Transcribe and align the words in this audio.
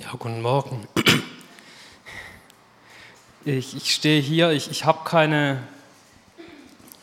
Ja, 0.00 0.12
guten 0.12 0.42
Morgen. 0.42 0.86
Ich, 3.44 3.74
ich 3.74 3.92
stehe 3.92 4.20
hier, 4.20 4.52
ich, 4.52 4.70
ich 4.70 4.84
habe 4.84 5.00
keine 5.04 5.66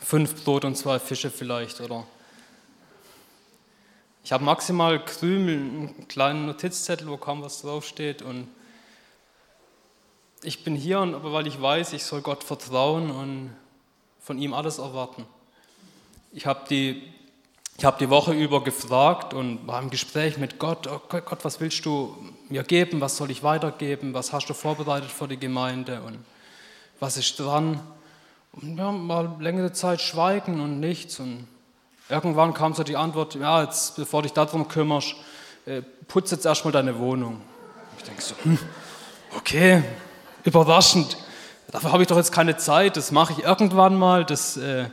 fünf 0.00 0.44
Brot 0.44 0.64
und 0.64 0.76
zwei 0.76 0.98
Fische 0.98 1.30
vielleicht, 1.30 1.82
oder? 1.82 2.06
Ich 4.24 4.32
habe 4.32 4.44
maximal 4.44 5.04
Krümel, 5.04 5.56
einen 5.56 6.08
kleinen 6.08 6.46
Notizzettel, 6.46 7.06
wo 7.08 7.18
kaum 7.18 7.42
was 7.42 7.60
draufsteht 7.60 8.22
und 8.22 8.48
ich 10.42 10.64
bin 10.64 10.74
hier, 10.74 10.98
aber 10.98 11.32
weil 11.34 11.46
ich 11.46 11.60
weiß, 11.60 11.92
ich 11.92 12.02
soll 12.02 12.22
Gott 12.22 12.44
vertrauen 12.44 13.10
und 13.10 13.54
von 14.20 14.38
ihm 14.38 14.54
alles 14.54 14.78
erwarten. 14.78 15.26
Ich 16.32 16.46
habe 16.46 16.66
die 16.70 17.02
ich 17.78 17.84
habe 17.84 17.98
die 17.98 18.08
Woche 18.08 18.32
über 18.32 18.64
gefragt 18.64 19.34
und 19.34 19.66
war 19.66 19.82
im 19.82 19.90
Gespräch 19.90 20.38
mit 20.38 20.58
Gott, 20.58 20.86
oh 20.86 21.00
Gott, 21.08 21.44
was 21.44 21.60
willst 21.60 21.84
du 21.84 22.16
mir 22.48 22.62
geben, 22.62 23.02
was 23.02 23.18
soll 23.18 23.30
ich 23.30 23.42
weitergeben, 23.42 24.14
was 24.14 24.32
hast 24.32 24.46
du 24.46 24.54
vorbereitet 24.54 25.10
für 25.10 25.28
die 25.28 25.38
Gemeinde? 25.38 26.00
Und 26.00 26.18
was 27.00 27.18
ist 27.18 27.38
dran. 27.38 27.80
Und 28.52 28.78
ja, 28.78 28.90
mal 28.90 29.36
längere 29.40 29.72
Zeit 29.72 30.00
schweigen 30.00 30.60
und 30.60 30.80
nichts. 30.80 31.20
Und 31.20 31.46
irgendwann 32.08 32.54
kam 32.54 32.72
so 32.72 32.82
die 32.82 32.96
Antwort, 32.96 33.34
ja, 33.34 33.62
jetzt, 33.62 33.96
bevor 33.96 34.22
dich 34.22 34.32
darum 34.32 34.68
kümmerst, 34.68 35.14
äh, 35.66 35.82
putz 36.08 36.30
jetzt 36.30 36.46
erstmal 36.46 36.72
deine 36.72 36.98
Wohnung. 36.98 37.42
Ich 37.98 38.04
denke 38.04 38.22
so, 38.22 38.34
hm, 38.42 38.58
okay, 39.36 39.82
überraschend, 40.44 41.18
dafür 41.70 41.92
habe 41.92 42.02
ich 42.02 42.08
doch 42.08 42.16
jetzt 42.16 42.32
keine 42.32 42.56
Zeit, 42.56 42.96
das 42.96 43.12
mache 43.12 43.34
ich 43.34 43.40
irgendwann 43.40 43.98
mal, 43.98 44.24
das... 44.24 44.56
Äh, 44.56 44.86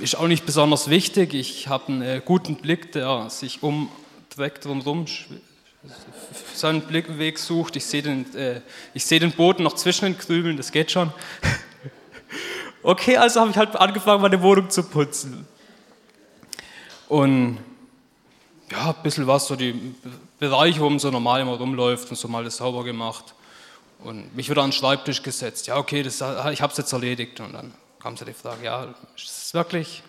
ist 0.00 0.16
auch 0.16 0.26
nicht 0.26 0.46
besonders 0.46 0.90
wichtig. 0.90 1.34
Ich 1.34 1.68
habe 1.68 1.88
einen 1.88 2.02
äh, 2.02 2.22
guten 2.24 2.56
Blick, 2.56 2.92
der 2.92 3.30
sich 3.30 3.62
um 3.62 3.88
direkt 4.36 4.64
drumherum 4.64 5.06
seinen 6.54 6.82
Blickweg 6.82 7.38
sucht. 7.38 7.76
Ich 7.76 7.86
sehe 7.86 8.02
den, 8.02 8.34
äh, 8.34 8.60
ich 8.94 9.06
den 9.06 9.32
Boden 9.32 9.62
noch 9.62 9.74
zwischen 9.74 10.06
den 10.06 10.18
Krümeln, 10.18 10.56
das 10.56 10.72
geht 10.72 10.90
schon. 10.90 11.12
okay, 12.82 13.16
also 13.16 13.40
habe 13.40 13.50
ich 13.50 13.56
halt 13.56 13.76
angefangen, 13.76 14.22
meine 14.22 14.40
Wohnung 14.42 14.70
zu 14.70 14.82
putzen. 14.82 15.46
Und 17.08 17.58
ja, 18.70 18.90
ein 18.90 19.02
bisschen 19.02 19.26
was, 19.26 19.46
so 19.46 19.56
die 19.56 19.94
Bereiche, 20.38 20.80
wo 20.80 20.88
man 20.88 20.98
so 20.98 21.10
normal 21.10 21.42
immer 21.42 21.56
rumläuft 21.56 22.10
und 22.10 22.16
so 22.16 22.28
mal 22.28 22.44
das 22.44 22.56
sauber 22.56 22.82
gemacht. 22.82 23.34
Und 24.02 24.34
mich 24.34 24.50
wieder 24.50 24.62
an 24.62 24.70
den 24.70 24.76
Schreibtisch 24.76 25.22
gesetzt. 25.22 25.66
Ja, 25.66 25.76
okay, 25.76 26.02
das, 26.02 26.16
ich 26.52 26.60
habe 26.60 26.72
es 26.72 26.76
jetzt 26.76 26.92
erledigt. 26.92 27.40
Und 27.40 27.52
dann 27.52 27.72
kam 28.04 28.18
so 28.18 28.26
die 28.26 28.34
Frage, 28.34 28.66
ja, 28.66 28.84
ist 29.16 29.28
das 29.28 29.54
wirklich 29.54 30.02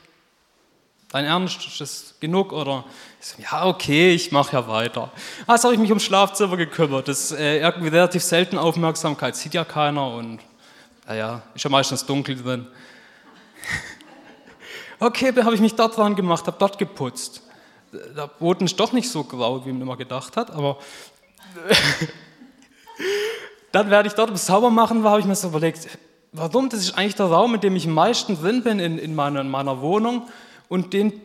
dein 1.11 1.23
Ernst? 1.23 1.65
Ist 1.65 1.79
das 1.79 2.15
genug? 2.19 2.51
Oder 2.51 2.83
so, 3.21 3.41
ja, 3.41 3.65
okay, 3.65 4.13
ich 4.13 4.33
mache 4.33 4.51
ja 4.51 4.67
weiter. 4.67 5.13
Also 5.47 5.69
habe 5.69 5.75
ich 5.75 5.79
mich 5.79 5.91
ums 5.91 6.03
Schlafzimmer 6.03 6.57
gekümmert. 6.57 7.07
Das 7.07 7.31
ist 7.31 7.39
äh, 7.39 7.61
irgendwie 7.61 7.87
relativ 7.87 8.21
selten 8.21 8.57
Aufmerksamkeit, 8.57 9.37
sieht 9.37 9.53
ja 9.53 9.63
keiner 9.63 10.11
und 10.11 10.41
naja, 11.07 11.41
ist 11.55 11.63
ja 11.63 11.69
meistens 11.69 12.05
dunkel 12.05 12.35
drin. 12.35 12.67
okay, 14.99 15.31
dann 15.31 15.45
habe 15.45 15.55
ich 15.55 15.61
mich 15.61 15.75
dort 15.75 15.95
dran 15.95 16.17
gemacht, 16.17 16.45
habe 16.47 16.57
dort 16.59 16.77
geputzt. 16.77 17.43
Der 17.93 18.27
Boden 18.27 18.65
ist 18.65 18.77
doch 18.77 18.91
nicht 18.91 19.09
so 19.09 19.23
grau, 19.23 19.65
wie 19.65 19.71
man 19.71 19.83
immer 19.83 19.95
gedacht 19.95 20.35
hat, 20.35 20.51
aber 20.51 20.79
dann 23.71 23.89
werde 23.89 24.09
ich 24.09 24.15
dort 24.15 24.31
im 24.31 24.35
Saubermachen 24.35 25.01
war, 25.01 25.11
habe 25.11 25.21
ich 25.21 25.27
mir 25.27 25.35
so 25.35 25.47
überlegt, 25.47 25.87
warum? 26.37 26.69
Das 26.69 26.81
ist 26.81 26.97
eigentlich 26.97 27.15
der 27.15 27.27
Raum, 27.27 27.55
in 27.55 27.61
dem 27.61 27.75
ich 27.75 27.87
am 27.87 27.93
meisten 27.93 28.39
drin 28.39 28.63
bin 28.63 28.79
in, 28.79 28.97
in, 28.97 29.15
meiner, 29.15 29.41
in 29.41 29.49
meiner 29.49 29.81
Wohnung 29.81 30.27
und 30.69 30.93
den, 30.93 31.21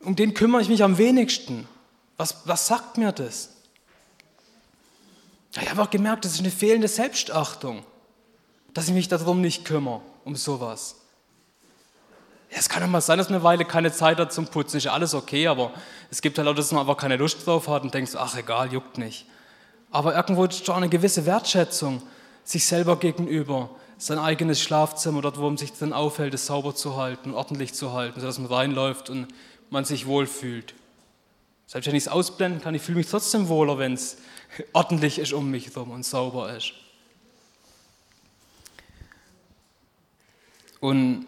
um 0.00 0.16
den 0.16 0.34
kümmere 0.34 0.62
ich 0.62 0.68
mich 0.68 0.82
am 0.82 0.98
wenigsten. 0.98 1.68
Was, 2.16 2.42
was 2.44 2.66
sagt 2.66 2.98
mir 2.98 3.12
das? 3.12 3.50
Ich 5.60 5.70
habe 5.70 5.82
auch 5.82 5.90
gemerkt, 5.90 6.24
das 6.24 6.34
ist 6.34 6.40
eine 6.40 6.50
fehlende 6.50 6.88
Selbstachtung, 6.88 7.84
dass 8.74 8.88
ich 8.88 8.94
mich 8.94 9.08
darum 9.08 9.40
nicht 9.40 9.64
kümmere, 9.64 10.00
um 10.24 10.36
sowas. 10.36 10.96
Ja, 12.50 12.58
es 12.58 12.68
kann 12.68 12.82
doch 12.82 12.88
mal 12.88 13.00
sein, 13.00 13.18
dass 13.18 13.28
man 13.28 13.36
eine 13.36 13.44
Weile 13.44 13.64
keine 13.64 13.92
Zeit 13.92 14.18
hat 14.18 14.32
zum 14.32 14.46
Putzen, 14.46 14.78
ist 14.78 14.84
ja 14.84 14.92
alles 14.92 15.14
okay, 15.14 15.48
aber 15.48 15.72
es 16.10 16.22
gibt 16.22 16.38
halt 16.38 16.48
auch, 16.48 16.54
dass 16.54 16.72
man 16.72 16.80
einfach 16.80 16.96
keine 16.96 17.16
Lust 17.16 17.46
drauf 17.46 17.68
hat 17.68 17.82
und 17.82 17.92
denkt, 17.92 18.14
ach 18.16 18.36
egal, 18.36 18.72
juckt 18.72 18.98
nicht. 18.98 19.26
Aber 19.90 20.14
irgendwo 20.14 20.44
ist 20.44 20.66
doch 20.68 20.76
eine 20.76 20.88
gewisse 20.88 21.26
Wertschätzung 21.26 22.02
sich 22.44 22.64
selber 22.64 22.96
gegenüber, 22.96 23.70
sein 23.98 24.18
eigenes 24.18 24.60
Schlafzimmer, 24.62 25.22
dort, 25.22 25.38
wo 25.38 25.42
man 25.42 25.56
sich 25.56 25.72
dann 25.72 25.92
aufhält, 25.92 26.32
es 26.32 26.46
sauber 26.46 26.74
zu 26.74 26.96
halten, 26.96 27.34
ordentlich 27.34 27.74
zu 27.74 27.92
halten, 27.92 28.20
sodass 28.20 28.38
man 28.38 28.50
reinläuft 28.50 29.10
und 29.10 29.26
man 29.70 29.84
sich 29.84 30.06
wohlfühlt. 30.06 30.74
Selbst 31.66 31.88
wenn 31.88 31.96
ich 31.96 32.04
es 32.04 32.08
ausblenden 32.08 32.62
kann, 32.62 32.74
ich 32.74 32.82
fühle 32.82 32.98
mich 32.98 33.08
trotzdem 33.08 33.48
wohler, 33.48 33.76
wenn 33.78 33.94
es 33.94 34.18
ordentlich 34.72 35.18
ist 35.18 35.32
um 35.32 35.50
mich 35.50 35.74
herum 35.74 35.90
und 35.90 36.04
sauber 36.04 36.56
ist. 36.56 36.72
Und 40.80 41.26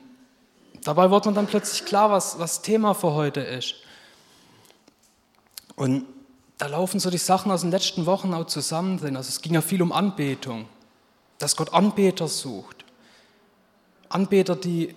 dabei 0.84 1.10
wird 1.10 1.26
mir 1.26 1.32
dann 1.32 1.48
plötzlich 1.48 1.84
klar, 1.84 2.10
was, 2.10 2.38
was 2.38 2.62
Thema 2.62 2.94
für 2.94 3.14
heute 3.14 3.40
ist. 3.40 3.74
Und 5.74 6.06
da 6.56 6.66
laufen 6.66 7.00
so 7.00 7.10
die 7.10 7.18
Sachen 7.18 7.50
aus 7.50 7.62
den 7.62 7.72
letzten 7.72 8.06
Wochen 8.06 8.32
auch 8.32 8.46
zusammen 8.46 8.98
drin. 8.98 9.16
Also 9.16 9.28
es 9.28 9.42
ging 9.42 9.54
ja 9.54 9.60
viel 9.60 9.82
um 9.82 9.90
Anbetung 9.90 10.68
dass 11.40 11.56
Gott 11.56 11.72
Anbeter 11.72 12.28
sucht. 12.28 12.84
Anbeter, 14.10 14.54
die, 14.54 14.94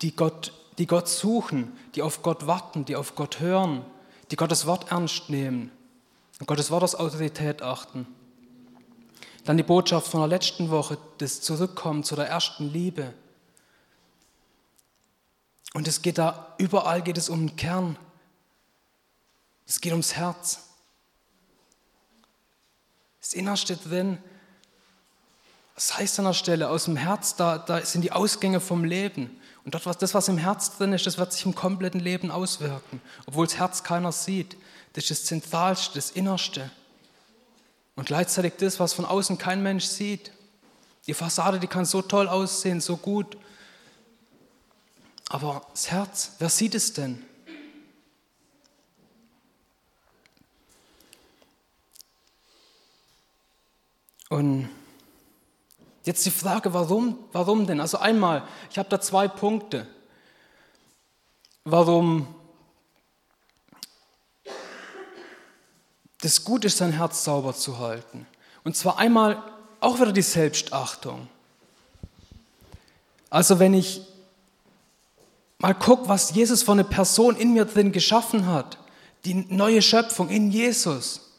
die, 0.00 0.16
Gott, 0.16 0.52
die 0.78 0.86
Gott 0.86 1.06
suchen, 1.06 1.76
die 1.94 2.02
auf 2.02 2.22
Gott 2.22 2.46
warten, 2.46 2.86
die 2.86 2.96
auf 2.96 3.14
Gott 3.14 3.40
hören, 3.40 3.84
die 4.30 4.36
Gottes 4.36 4.66
Wort 4.66 4.90
ernst 4.90 5.28
nehmen 5.28 5.70
und 6.40 6.46
Gottes 6.46 6.70
Wort 6.70 6.82
als 6.82 6.94
Autorität 6.94 7.60
achten. 7.60 8.06
Dann 9.44 9.58
die 9.58 9.62
Botschaft 9.62 10.06
von 10.06 10.20
der 10.20 10.28
letzten 10.28 10.70
Woche, 10.70 10.96
das 11.18 11.42
Zurückkommen 11.42 12.04
zu 12.04 12.16
der 12.16 12.26
ersten 12.26 12.72
Liebe. 12.72 13.12
Und 15.74 15.86
es 15.86 16.00
geht 16.00 16.16
da, 16.16 16.54
überall 16.56 17.02
geht 17.02 17.18
es 17.18 17.28
um 17.28 17.48
den 17.48 17.56
Kern. 17.56 17.98
Es 19.66 19.80
geht 19.80 19.92
ums 19.92 20.16
Herz. 20.16 20.70
Das 23.20 23.34
Innerste 23.34 23.76
drin 23.76 24.18
das 25.80 25.96
heißt 25.96 26.18
an 26.18 26.26
der 26.26 26.34
Stelle, 26.34 26.68
aus 26.68 26.84
dem 26.84 26.96
Herz, 26.96 27.36
da, 27.36 27.56
da 27.56 27.82
sind 27.86 28.02
die 28.02 28.12
Ausgänge 28.12 28.60
vom 28.60 28.84
Leben. 28.84 29.40
Und 29.64 29.72
dort, 29.72 29.86
was, 29.86 29.96
das, 29.96 30.12
was 30.12 30.28
im 30.28 30.36
Herz 30.36 30.76
drin 30.76 30.92
ist, 30.92 31.06
das 31.06 31.16
wird 31.16 31.32
sich 31.32 31.46
im 31.46 31.54
kompletten 31.54 32.00
Leben 32.00 32.30
auswirken. 32.30 33.00
Obwohl 33.24 33.46
das 33.46 33.56
Herz 33.56 33.82
keiner 33.82 34.12
sieht. 34.12 34.58
Das 34.92 35.04
ist 35.04 35.10
das 35.10 35.24
Zentralste, 35.24 35.94
das 35.94 36.10
Innerste. 36.10 36.70
Und 37.96 38.04
gleichzeitig 38.04 38.52
das, 38.58 38.78
was 38.78 38.92
von 38.92 39.06
außen 39.06 39.38
kein 39.38 39.62
Mensch 39.62 39.86
sieht. 39.86 40.32
Die 41.06 41.14
Fassade, 41.14 41.58
die 41.58 41.66
kann 41.66 41.86
so 41.86 42.02
toll 42.02 42.28
aussehen, 42.28 42.82
so 42.82 42.98
gut. 42.98 43.38
Aber 45.30 45.66
das 45.72 45.90
Herz, 45.90 46.32
wer 46.40 46.50
sieht 46.50 46.74
es 46.74 46.92
denn? 46.92 47.24
Und 54.28 54.68
Jetzt 56.04 56.24
die 56.24 56.30
Frage, 56.30 56.72
warum, 56.72 57.18
warum 57.32 57.66
denn? 57.66 57.80
Also 57.80 57.98
einmal, 57.98 58.42
ich 58.70 58.78
habe 58.78 58.88
da 58.88 59.00
zwei 59.00 59.28
Punkte. 59.28 59.86
Warum 61.64 62.26
das 66.22 66.44
gut 66.44 66.64
ist, 66.64 66.78
sein 66.78 66.92
Herz 66.92 67.24
sauber 67.24 67.54
zu 67.54 67.78
halten. 67.78 68.26
Und 68.64 68.76
zwar 68.76 68.98
einmal 68.98 69.42
auch 69.80 70.00
wieder 70.00 70.12
die 70.12 70.22
Selbstachtung. 70.22 71.28
Also 73.30 73.58
wenn 73.58 73.74
ich 73.74 74.02
mal 75.58 75.74
gucke, 75.74 76.08
was 76.08 76.34
Jesus 76.34 76.62
für 76.62 76.72
eine 76.72 76.84
Person 76.84 77.36
in 77.36 77.52
mir 77.52 77.64
drin 77.64 77.92
geschaffen 77.92 78.46
hat, 78.46 78.78
die 79.24 79.34
neue 79.34 79.82
Schöpfung 79.82 80.28
in 80.28 80.50
Jesus, 80.50 81.32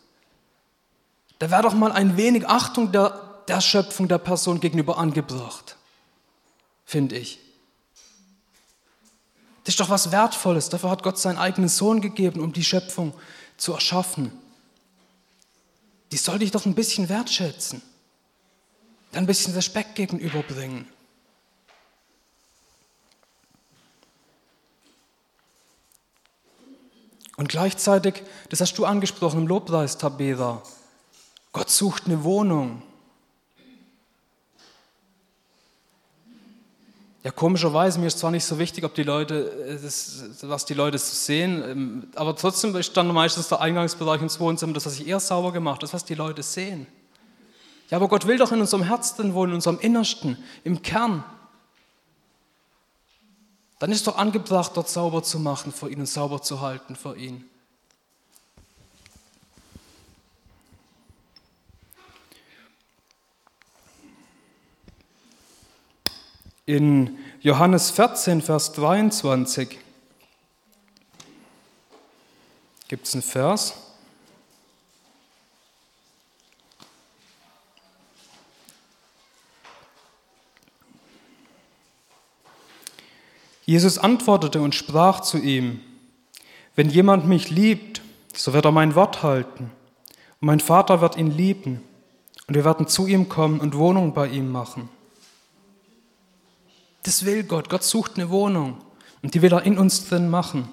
da 1.39 1.49
wäre 1.49 1.63
doch 1.63 1.73
mal 1.73 1.91
ein 1.91 2.17
wenig 2.17 2.47
Achtung 2.47 2.91
der, 2.91 3.19
der 3.47 3.61
Schöpfung 3.61 4.07
der 4.07 4.17
Person 4.17 4.59
gegenüber 4.59 4.97
angebracht, 4.97 5.77
finde 6.85 7.17
ich. 7.17 7.39
Das 9.63 9.73
ist 9.73 9.79
doch 9.79 9.89
was 9.89 10.11
Wertvolles. 10.11 10.69
Dafür 10.69 10.89
hat 10.89 11.03
Gott 11.03 11.19
seinen 11.19 11.37
eigenen 11.37 11.69
Sohn 11.69 12.01
gegeben, 12.01 12.39
um 12.39 12.51
die 12.51 12.63
Schöpfung 12.63 13.13
zu 13.57 13.73
erschaffen. 13.73 14.31
Die 16.11 16.17
sollte 16.17 16.43
ich 16.43 16.51
doch 16.51 16.65
ein 16.65 16.75
bisschen 16.75 17.09
wertschätzen, 17.09 17.81
ein 19.13 19.25
bisschen 19.25 19.53
Respekt 19.53 19.95
gegenüberbringen. 19.95 20.87
Und 27.37 27.49
gleichzeitig, 27.49 28.23
das 28.49 28.61
hast 28.61 28.77
du 28.77 28.85
angesprochen 28.85 29.41
im 29.41 29.47
Lobpreis, 29.47 29.97
Tabera, 29.97 30.61
Gott 31.53 31.69
sucht 31.69 32.05
eine 32.05 32.23
Wohnung. 32.23 32.83
Ja, 37.23 37.29
komischerweise, 37.29 37.99
mir 37.99 38.07
ist 38.07 38.17
zwar 38.17 38.31
nicht 38.31 38.45
so 38.45 38.57
wichtig, 38.57 38.83
ob 38.83 38.95
die 38.95 39.03
Leute, 39.03 39.51
äh, 39.67 39.79
das, 39.81 40.23
was 40.41 40.65
die 40.65 40.73
Leute 40.73 40.97
sehen, 40.97 41.63
ähm, 41.63 42.07
aber 42.15 42.35
trotzdem 42.35 42.75
ist 42.75 42.97
dann 42.97 43.07
meistens 43.13 43.47
der 43.47 43.61
Eingangsbereich 43.61 44.21
ins 44.21 44.39
Wohnzimmer 44.39 44.73
das, 44.73 44.87
was 44.87 44.99
ich 44.99 45.07
eher 45.07 45.19
sauber 45.19 45.51
gemacht 45.51 45.83
das, 45.83 45.93
was 45.93 46.03
die 46.03 46.15
Leute 46.15 46.41
sehen. 46.41 46.87
Ja, 47.91 47.97
aber 47.97 48.07
Gott 48.07 48.25
will 48.25 48.37
doch 48.37 48.51
in 48.51 48.59
unserem 48.59 48.83
Herzen 48.83 49.35
wohnen, 49.35 49.51
in 49.51 49.55
unserem 49.55 49.79
Innersten, 49.79 50.37
im 50.63 50.81
Kern. 50.81 51.23
Dann 53.77 53.91
ist 53.91 54.07
doch 54.07 54.17
angebracht, 54.17 54.71
dort 54.75 54.89
sauber 54.89 55.21
zu 55.21 55.39
machen 55.39 55.71
vor 55.71 55.89
ihn 55.89 55.99
und 55.99 56.05
sauber 56.07 56.41
zu 56.41 56.61
halten 56.61 56.95
vor 56.95 57.15
ihn. 57.17 57.43
In 66.67 67.17
Johannes 67.41 67.89
14, 67.89 68.41
Vers 68.41 68.73
23 68.73 69.79
gibt 72.87 73.07
es 73.07 73.13
einen 73.13 73.23
Vers. 73.23 73.73
Jesus 83.65 83.97
antwortete 83.97 84.61
und 84.61 84.75
sprach 84.75 85.21
zu 85.21 85.37
ihm, 85.37 85.79
wenn 86.75 86.89
jemand 86.89 87.25
mich 87.25 87.49
liebt, 87.49 88.01
so 88.33 88.53
wird 88.53 88.65
er 88.65 88.71
mein 88.71 88.93
Wort 88.95 89.23
halten, 89.23 89.71
und 90.41 90.45
mein 90.45 90.59
Vater 90.59 91.01
wird 91.01 91.17
ihn 91.17 91.31
lieben, 91.31 91.81
und 92.47 92.55
wir 92.55 92.65
werden 92.65 92.87
zu 92.87 93.07
ihm 93.07 93.29
kommen 93.29 93.59
und 93.59 93.75
Wohnung 93.75 94.13
bei 94.13 94.27
ihm 94.27 94.51
machen. 94.51 94.89
Das 97.03 97.25
will 97.25 97.43
Gott. 97.43 97.69
Gott 97.69 97.83
sucht 97.83 98.15
eine 98.15 98.29
Wohnung 98.29 98.83
und 99.21 99.33
die 99.33 99.41
will 99.41 99.53
er 99.53 99.63
in 99.63 99.77
uns 99.77 100.07
drin 100.07 100.29
machen. 100.29 100.69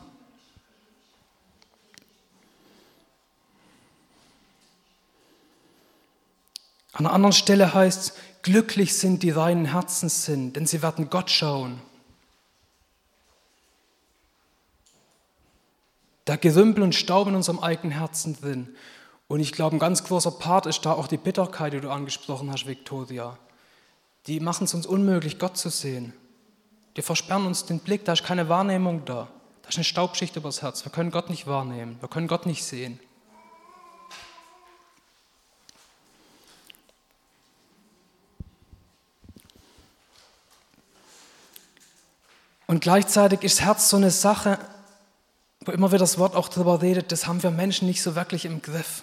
An 6.92 7.06
einer 7.06 7.14
anderen 7.14 7.32
Stelle 7.32 7.72
heißt 7.74 8.00
es, 8.00 8.14
glücklich 8.42 8.96
sind 8.96 9.22
die 9.22 9.30
reinen 9.30 9.66
Herzens 9.66 10.24
sind, 10.24 10.56
denn 10.56 10.66
sie 10.66 10.82
werden 10.82 11.10
Gott 11.10 11.30
schauen. 11.30 11.80
Da 16.24 16.36
Gerümpel 16.36 16.82
und 16.82 16.94
Staub 16.94 17.28
in 17.28 17.36
unserem 17.36 17.60
eigenen 17.60 17.96
Herzen 17.96 18.38
drin. 18.38 18.74
Und 19.28 19.40
ich 19.40 19.52
glaube, 19.52 19.76
ein 19.76 19.78
ganz 19.78 20.04
großer 20.04 20.32
Part 20.32 20.66
ist 20.66 20.84
da 20.84 20.92
auch 20.92 21.06
die 21.06 21.16
Bitterkeit, 21.16 21.72
die 21.72 21.80
du 21.80 21.90
angesprochen 21.90 22.50
hast, 22.50 22.66
Victoria 22.66 23.38
die 24.28 24.40
machen 24.40 24.64
es 24.64 24.74
uns 24.74 24.86
unmöglich, 24.86 25.38
Gott 25.38 25.56
zu 25.56 25.70
sehen. 25.70 26.12
Die 26.96 27.02
versperren 27.02 27.46
uns 27.46 27.64
den 27.64 27.80
Blick, 27.80 28.04
da 28.04 28.12
ist 28.12 28.24
keine 28.24 28.50
Wahrnehmung 28.50 29.04
da. 29.06 29.28
Da 29.62 29.68
ist 29.70 29.76
eine 29.76 29.84
Staubschicht 29.84 30.36
übers 30.36 30.60
Herz. 30.60 30.84
Wir 30.84 30.92
können 30.92 31.10
Gott 31.10 31.30
nicht 31.30 31.46
wahrnehmen, 31.46 31.96
wir 32.00 32.08
können 32.08 32.28
Gott 32.28 32.44
nicht 32.44 32.62
sehen. 32.62 33.00
Und 42.66 42.80
gleichzeitig 42.80 43.42
ist 43.44 43.62
Herz 43.62 43.88
so 43.88 43.96
eine 43.96 44.10
Sache, 44.10 44.58
wo 45.64 45.72
immer 45.72 45.88
wieder 45.88 46.00
das 46.00 46.18
Wort 46.18 46.36
auch 46.36 46.50
darüber 46.50 46.82
redet, 46.82 47.12
das 47.12 47.26
haben 47.26 47.42
wir 47.42 47.50
Menschen 47.50 47.88
nicht 47.88 48.02
so 48.02 48.14
wirklich 48.14 48.44
im 48.44 48.60
Griff. 48.60 49.02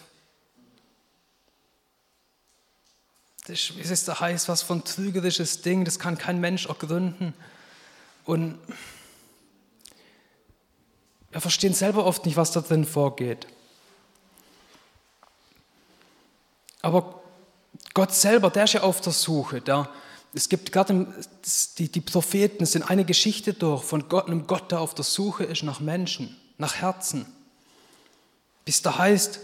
Das 3.48 3.70
ist, 3.70 4.08
da 4.08 4.20
heißt, 4.20 4.50
was 4.50 4.64
von 4.64 4.84
trügerisches 4.84 5.62
Ding, 5.62 5.86
das 5.86 6.00
kann 6.00 6.18
kein 6.18 6.40
Mensch 6.40 6.66
ergründen. 6.66 7.34
Und 8.24 8.58
wir 11.32 11.42
verstehen 11.42 11.74
selber 11.74 12.06
oft 12.06 12.26
nicht, 12.26 12.38
was 12.38 12.52
da 12.52 12.62
drin 12.62 12.86
vorgeht. 12.86 13.46
Aber 16.82 17.22
Gott 17.94 18.14
selber, 18.14 18.50
der 18.50 18.64
ist 18.64 18.74
ja 18.74 18.82
auf 18.82 19.00
der 19.02 19.14
Suche. 19.14 19.62
Der, 19.62 19.90
es 20.34 20.50
gibt 20.50 20.72
gerade 20.72 21.14
die, 21.78 21.92
die 21.92 22.02
Propheten 22.02 22.66
sind 22.66 22.90
eine 22.90 23.06
Geschichte 23.06 23.54
durch 23.54 23.84
von 23.84 24.10
Gott, 24.10 24.26
einem 24.26 24.48
Gott, 24.48 24.72
der 24.72 24.82
auf 24.82 24.96
der 24.96 25.06
Suche 25.06 25.44
ist 25.44 25.62
nach 25.62 25.80
Menschen, 25.80 26.36
nach 26.58 26.76
Herzen. 26.76 27.28
Bis 28.66 28.82
da 28.82 28.98
heißt, 28.98 29.40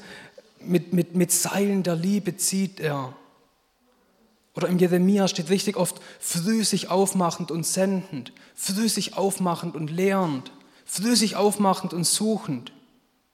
mit, 0.60 0.92
mit, 0.92 1.16
mit 1.16 1.32
Seilen 1.32 1.84
der 1.84 1.96
Liebe 1.96 2.36
zieht 2.36 2.80
er 2.80 3.16
oder 4.54 4.68
im 4.68 4.80
Jeremia 4.80 5.28
steht 5.28 5.50
richtig 5.50 5.78
oft 5.78 6.02
früh 6.20 6.64
sich 6.64 6.90
aufmachend 6.90 7.52
und 7.52 7.66
sendend, 7.66 8.34
früh 8.56 8.90
sich 8.90 9.16
aufmachend 9.16 9.76
und 9.76 9.90
lehrend, 9.90 10.52
früh 10.86 11.16
sich 11.16 11.36
aufmachend 11.36 11.94
und 11.94 12.06
suchend. 12.06 12.74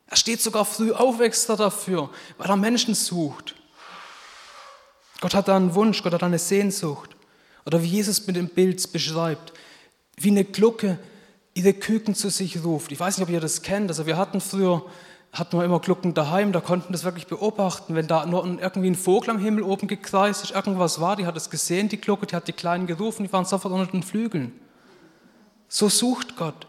Er 0.08 0.18
steht 0.18 0.42
sogar 0.42 0.64
früh 0.64 0.92
auf 0.92 1.20
extra 1.20 1.56
dafür, 1.56 2.10
weil 2.38 2.50
er 2.50 2.56
Menschen 2.56 2.94
sucht. 2.94 3.56
Gott 5.20 5.34
hat 5.34 5.48
da 5.48 5.56
einen 5.56 5.74
Wunsch, 5.74 6.04
Gott 6.04 6.14
hat 6.14 6.24
eine 6.24 6.40
Sehnsucht. 6.40 7.16
Oder 7.66 7.82
wie 7.82 7.88
Jesus 7.88 8.26
mit 8.28 8.36
dem 8.36 8.48
Bild 8.48 8.92
beschreibt, 8.94 9.52
wie 10.16 10.30
eine 10.30 10.46
Glucke 10.46 11.00
ihre 11.54 11.74
Küken 11.74 12.16
zu 12.16 12.30
sich 12.30 12.64
ruft. 12.64 12.92
Ich 12.92 13.00
weiß 13.00 13.18
nicht, 13.18 13.28
ob 13.28 13.34
ihr 13.34 13.42
das 13.42 13.64
kennt. 13.64 13.90
Also 13.90 14.06
wir 14.06 14.16
hatten 14.16 14.40
früher 14.40 14.86
hatten 15.38 15.58
wir 15.58 15.66
immer 15.66 15.80
Glucken 15.80 16.14
daheim, 16.14 16.52
da 16.52 16.62
konnten 16.62 16.94
das 16.94 17.04
wirklich 17.04 17.28
beobachten. 17.28 17.96
Wenn 17.96 18.08
da 18.08 18.26
nur 18.26 18.46
irgendwie 18.46 18.90
ein 18.90 18.96
Vogel 18.96 19.30
am 19.30 19.40
Himmel 19.40 19.64
oben 19.64 19.88
gekreist 19.88 20.44
ist, 20.44 20.52
irgendwas 20.52 21.00
war, 21.00 21.16
die 21.16 21.26
hat 21.26 21.38
es 21.38 21.50
gesehen, 21.50 21.90
die 21.90 22.00
Glucke, 22.00 22.26
die 22.26 22.36
hat 22.36 22.48
die 22.48 22.54
Kleinen 22.54 22.88
gerufen, 22.88 23.24
die 23.24 23.32
waren 23.32 23.46
sofort 23.46 23.74
unter 23.74 23.92
den 23.92 24.04
Flügeln. 24.04 24.60
So 25.68 25.90
sucht 25.90 26.36
Gott. 26.38 26.68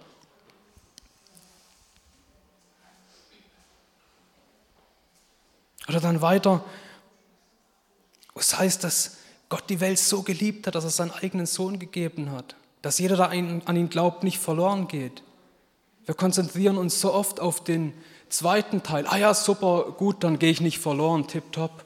Oder 5.88 6.00
dann 6.00 6.20
weiter, 6.20 6.62
es 8.34 8.58
heißt, 8.58 8.84
dass 8.84 9.16
Gott 9.48 9.64
die 9.70 9.80
Welt 9.80 9.98
so 9.98 10.22
geliebt 10.22 10.66
hat, 10.66 10.74
dass 10.74 10.84
er 10.84 10.90
seinen 10.90 11.12
eigenen 11.12 11.46
Sohn 11.46 11.78
gegeben 11.78 12.30
hat, 12.30 12.54
dass 12.82 12.98
jeder, 12.98 13.16
der 13.16 13.30
an 13.30 13.76
ihn 13.76 13.88
glaubt, 13.88 14.22
nicht 14.22 14.38
verloren 14.38 14.88
geht. 14.88 15.22
Wir 16.04 16.14
konzentrieren 16.14 16.78
uns 16.78 17.00
so 17.00 17.12
oft 17.12 17.40
auf 17.40 17.64
den 17.64 17.92
zweiten 18.28 18.82
Teil, 18.82 19.06
ah 19.06 19.16
ja, 19.16 19.34
super, 19.34 19.92
gut, 19.96 20.24
dann 20.24 20.38
gehe 20.38 20.50
ich 20.50 20.60
nicht 20.60 20.78
verloren, 20.78 21.26
tipptopp. 21.26 21.84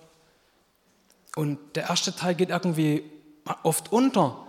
Und 1.36 1.58
der 1.76 1.88
erste 1.88 2.14
Teil 2.14 2.34
geht 2.34 2.50
irgendwie 2.50 3.04
oft 3.62 3.90
unter, 3.92 4.46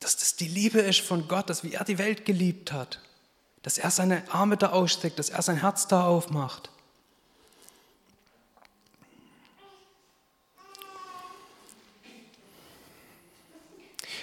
dass 0.00 0.16
das 0.16 0.36
die 0.36 0.48
Liebe 0.48 0.80
ist 0.80 1.00
von 1.00 1.26
Gott, 1.28 1.50
dass 1.50 1.64
wie 1.64 1.72
er 1.72 1.84
die 1.84 1.98
Welt 1.98 2.24
geliebt 2.24 2.72
hat, 2.72 3.00
dass 3.62 3.78
er 3.78 3.90
seine 3.90 4.22
Arme 4.30 4.56
da 4.56 4.70
ausstreckt, 4.70 5.18
dass 5.18 5.30
er 5.30 5.42
sein 5.42 5.60
Herz 5.60 5.88
da 5.88 6.06
aufmacht. 6.06 6.70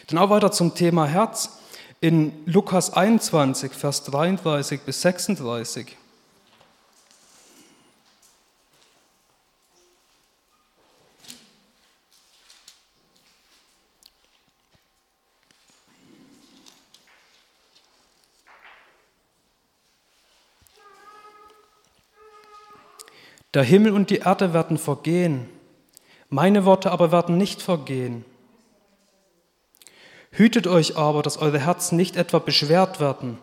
Dann 0.08 0.20
auch 0.20 0.30
weiter 0.30 0.52
zum 0.52 0.76
Thema 0.76 1.06
Herz 1.08 1.58
in 2.02 2.34
Lukas 2.46 2.94
21, 2.94 3.72
Vers 3.72 4.04
33 4.04 4.82
bis 4.82 5.02
36. 5.02 5.98
Der 23.54 23.64
Himmel 23.64 23.92
und 23.92 24.10
die 24.10 24.18
Erde 24.18 24.54
werden 24.54 24.78
vergehen, 24.78 25.48
meine 26.30 26.66
Worte 26.66 26.92
aber 26.92 27.12
werden 27.12 27.38
nicht 27.38 27.62
vergehen. 27.62 28.26
Hütet 30.32 30.66
euch 30.66 30.98
aber, 30.98 31.22
dass 31.22 31.38
eure 31.38 31.60
Herzen 31.60 31.96
nicht 31.96 32.16
etwa 32.16 32.40
beschwert 32.40 33.00
werden 33.00 33.38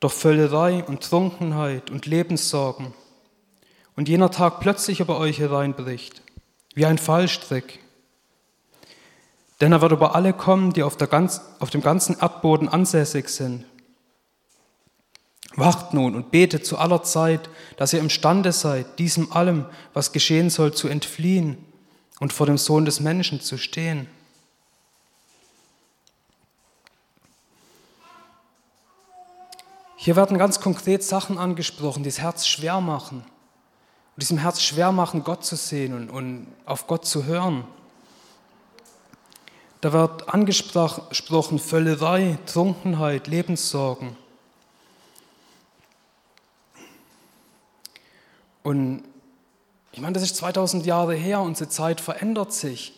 durch 0.00 0.14
Völlerei 0.14 0.82
und 0.84 1.02
Trunkenheit 1.02 1.90
und 1.90 2.06
Lebenssorgen 2.06 2.94
und 3.96 4.08
jener 4.08 4.30
Tag 4.30 4.60
plötzlich 4.60 5.00
über 5.00 5.18
euch 5.18 5.38
hereinbricht, 5.38 6.22
wie 6.74 6.86
ein 6.86 6.96
Fallstrick. 6.96 7.80
Denn 9.60 9.72
er 9.72 9.82
wird 9.82 9.92
über 9.92 10.14
alle 10.14 10.32
kommen, 10.32 10.72
die 10.72 10.82
auf, 10.82 10.96
ganz, 10.96 11.42
auf 11.58 11.68
dem 11.70 11.82
ganzen 11.82 12.18
Erdboden 12.18 12.68
ansässig 12.68 13.28
sind. 13.28 13.64
Wacht 15.56 15.94
nun 15.94 16.14
und 16.14 16.30
betet 16.30 16.66
zu 16.66 16.76
aller 16.76 17.02
Zeit, 17.02 17.48
dass 17.78 17.94
ihr 17.94 18.00
imstande 18.00 18.52
seid, 18.52 18.98
diesem 18.98 19.32
allem, 19.32 19.64
was 19.94 20.12
geschehen 20.12 20.50
soll, 20.50 20.74
zu 20.74 20.86
entfliehen 20.86 21.56
und 22.20 22.34
vor 22.34 22.46
dem 22.46 22.58
Sohn 22.58 22.84
des 22.84 23.00
Menschen 23.00 23.40
zu 23.40 23.56
stehen. 23.56 24.06
Hier 29.96 30.14
werden 30.14 30.36
ganz 30.36 30.60
konkret 30.60 31.02
Sachen 31.02 31.38
angesprochen, 31.38 32.02
die 32.02 32.10
das 32.10 32.20
Herz 32.20 32.46
schwer 32.46 32.80
machen. 32.82 33.22
Und 33.22 34.22
diesem 34.22 34.38
Herz 34.38 34.60
schwer 34.60 34.92
machen, 34.92 35.24
Gott 35.24 35.44
zu 35.44 35.56
sehen 35.56 35.94
und, 35.94 36.10
und 36.10 36.46
auf 36.66 36.86
Gott 36.86 37.06
zu 37.06 37.24
hören. 37.24 37.64
da 39.80 39.92
wird 39.92 40.28
angesprochen 40.28 41.58
Völlerei, 41.58 42.38
Trunkenheit, 42.46 43.26
Lebenssorgen. 43.26 44.16
Und 48.66 49.04
ich 49.92 50.00
meine, 50.00 50.14
das 50.14 50.24
ist 50.24 50.34
2000 50.38 50.86
Jahre 50.86 51.14
her, 51.14 51.40
unsere 51.40 51.70
Zeit 51.70 52.00
verändert 52.00 52.52
sich. 52.52 52.94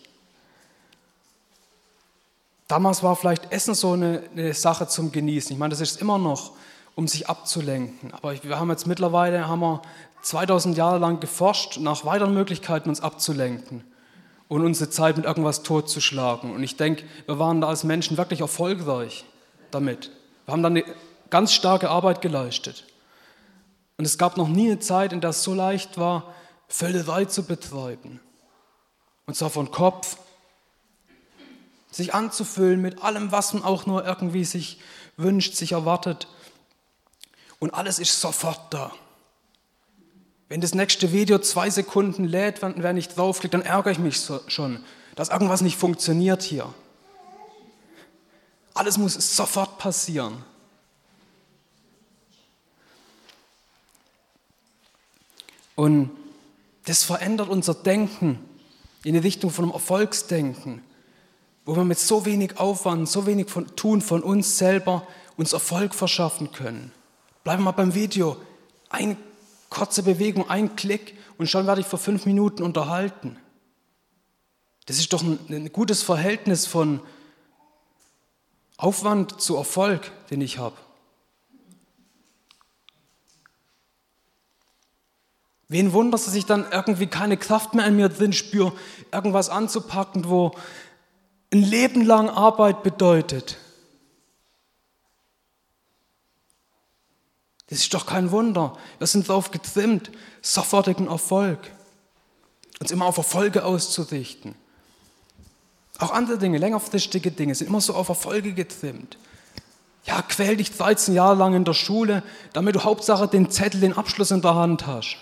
Damals 2.67 3.03
war 3.03 3.15
vielleicht 3.15 3.51
Essen 3.51 3.75
so 3.75 3.91
eine, 3.91 4.23
eine, 4.31 4.55
Sache 4.55 4.87
zum 4.87 5.11
Genießen. 5.11 5.51
Ich 5.51 5.59
meine, 5.59 5.69
das 5.69 5.79
ist 5.79 6.01
immer 6.01 6.17
noch, 6.17 6.53
um 6.95 7.07
sich 7.07 7.29
abzulenken. 7.29 8.11
Aber 8.15 8.33
wir 8.43 8.59
haben 8.59 8.71
jetzt 8.71 8.87
mittlerweile 8.87 9.47
haben 9.47 9.59
wir 9.59 9.83
2000 10.23 10.75
Jahre 10.75 10.97
lang 10.97 11.19
geforscht 11.19 11.77
nach 11.77 12.03
weiteren 12.03 12.33
Möglichkeiten, 12.33 12.89
uns 12.89 13.01
abzulenken 13.01 13.83
und 14.47 14.65
unsere 14.65 14.89
Zeit 14.89 15.17
mit 15.17 15.27
irgendwas 15.27 15.61
totzuschlagen. 15.61 16.51
Und 16.51 16.63
ich 16.63 16.77
denke, 16.77 17.03
wir 17.27 17.37
waren 17.37 17.61
da 17.61 17.67
als 17.67 17.83
Menschen 17.83 18.17
wirklich 18.17 18.41
erfolgreich 18.41 19.23
damit. 19.69 20.09
Wir 20.45 20.51
haben 20.51 20.63
dann 20.63 20.77
eine 20.77 20.85
ganz 21.29 21.53
starke 21.53 21.91
Arbeit 21.91 22.21
geleistet. 22.21 22.85
Und 23.99 24.05
es 24.05 24.17
gab 24.17 24.37
noch 24.37 24.47
nie 24.47 24.71
eine 24.71 24.79
Zeit, 24.79 25.11
in 25.11 25.19
der 25.19 25.31
es 25.31 25.43
so 25.43 25.53
leicht 25.53 25.97
war, 25.97 26.33
Völlerei 26.69 27.25
zu 27.25 27.43
betreiben. 27.43 28.21
Und 29.25 29.35
zwar 29.35 29.49
von 29.49 29.71
Kopf, 29.71 30.15
sich 31.91 32.13
anzufüllen 32.13 32.81
mit 32.81 33.03
allem, 33.03 33.33
was 33.33 33.53
man 33.53 33.61
auch 33.61 33.87
nur 33.87 34.05
irgendwie 34.05 34.45
sich 34.45 34.79
wünscht, 35.17 35.55
sich 35.55 35.73
erwartet. 35.73 36.29
Und 37.59 37.73
alles 37.73 37.99
ist 37.99 38.21
sofort 38.21 38.73
da. 38.73 38.93
Wenn 40.47 40.61
das 40.61 40.73
nächste 40.73 41.11
Video 41.11 41.37
zwei 41.39 41.69
Sekunden 41.69 42.23
lädt, 42.23 42.61
wenn 42.61 42.95
ich 42.95 43.09
draufklicke, 43.09 43.57
dann 43.57 43.65
ärgere 43.65 43.91
ich 43.91 43.99
mich 43.99 44.17
schon, 44.47 44.81
dass 45.15 45.27
irgendwas 45.27 45.59
nicht 45.59 45.77
funktioniert 45.77 46.41
hier. 46.41 46.73
Alles 48.73 48.97
muss 48.97 49.35
sofort 49.35 49.77
passieren. 49.77 50.45
Und 55.79 56.11
das 56.83 57.05
verändert 57.05 57.47
unser 57.47 57.73
Denken 57.73 58.37
in 59.05 59.13
die 59.13 59.19
Richtung 59.21 59.49
von 59.49 59.63
einem 59.63 59.73
Erfolgsdenken, 59.73 60.81
wo 61.63 61.73
wir 61.73 61.85
mit 61.85 61.97
so 61.97 62.25
wenig 62.25 62.59
Aufwand, 62.59 63.07
so 63.07 63.25
wenig 63.25 63.49
von, 63.49 63.73
tun 63.77 64.01
von 64.01 64.21
uns 64.21 64.57
selber 64.57 65.07
uns 65.37 65.53
Erfolg 65.53 65.95
verschaffen 65.95 66.51
können. 66.51 66.91
Bleiben 67.45 67.61
wir 67.61 67.71
mal 67.71 67.71
beim 67.71 67.95
Video. 67.95 68.35
Eine 68.89 69.15
kurze 69.69 70.03
Bewegung, 70.03 70.49
ein 70.49 70.75
Klick 70.75 71.15
und 71.37 71.49
schon 71.49 71.65
werde 71.65 71.79
ich 71.79 71.87
vor 71.87 71.97
fünf 71.97 72.25
Minuten 72.25 72.61
unterhalten. 72.63 73.37
Das 74.85 74.97
ist 74.97 75.13
doch 75.13 75.23
ein, 75.23 75.39
ein 75.47 75.71
gutes 75.71 76.03
Verhältnis 76.03 76.65
von 76.65 76.99
Aufwand 78.75 79.39
zu 79.39 79.55
Erfolg, 79.55 80.11
den 80.29 80.41
ich 80.41 80.57
habe. 80.57 80.75
Wen 85.69 85.93
wundert, 85.93 86.25
dass 86.25 86.33
ich 86.33 86.47
dann 86.47 86.65
irgendwie 86.71 87.07
keine 87.07 87.37
Kraft 87.37 87.75
mehr 87.75 87.85
in 87.85 87.95
mir 87.95 88.09
drin 88.09 88.33
spüre, 88.33 88.73
irgendwas 89.11 89.49
anzupacken, 89.49 90.27
wo 90.27 90.51
ein 91.53 91.61
Leben 91.61 92.03
lang 92.03 92.27
Arbeit 92.27 92.81
bedeutet. 92.81 93.57
Das 97.67 97.79
ist 97.79 97.93
doch 97.93 98.07
kein 98.07 98.31
Wunder. 98.31 98.75
Wir 98.97 99.05
sind 99.05 99.29
darauf 99.29 99.51
getrimmt, 99.51 100.09
sofortigen 100.41 101.07
Erfolg, 101.07 101.59
uns 102.79 102.89
immer 102.89 103.05
auf 103.05 103.17
Erfolge 103.17 103.63
auszurichten. 103.63 104.55
Auch 105.99 106.11
andere 106.11 106.39
Dinge, 106.39 106.57
längerfristige 106.57 107.29
Dinge, 107.29 107.53
sind 107.53 107.67
immer 107.67 107.81
so 107.81 107.93
auf 107.93 108.09
Erfolge 108.09 108.53
getrimmt. 108.53 109.19
Ja, 110.05 110.23
quäl 110.23 110.57
dich 110.57 110.75
13 110.75 111.13
Jahre 111.13 111.35
lang 111.35 111.53
in 111.53 111.65
der 111.65 111.73
Schule, 111.73 112.23
damit 112.53 112.73
du 112.73 112.83
Hauptsache 112.83 113.27
den 113.27 113.51
Zettel, 113.51 113.81
den 113.81 113.93
Abschluss 113.93 114.31
in 114.31 114.41
der 114.41 114.55
Hand 114.55 114.87
hast. 114.87 115.17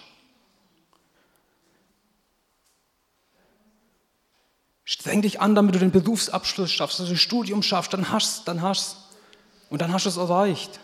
Streng 5.07 5.21
dich 5.21 5.39
an, 5.39 5.55
damit 5.55 5.73
du 5.73 5.79
den 5.79 5.91
Berufsabschluss 5.91 6.69
schaffst, 6.69 6.99
dass 6.99 7.05
du 7.05 7.13
das 7.13 7.21
Studium 7.21 7.63
schaffst, 7.63 7.93
dann 7.93 8.11
hast 8.11 8.39
du 8.39 8.43
dann 8.43 8.61
hast 8.61 8.97
Und 9.69 9.81
dann 9.81 9.93
hast 9.93 10.05
du 10.05 10.09
es 10.09 10.17
erreicht. 10.17 10.81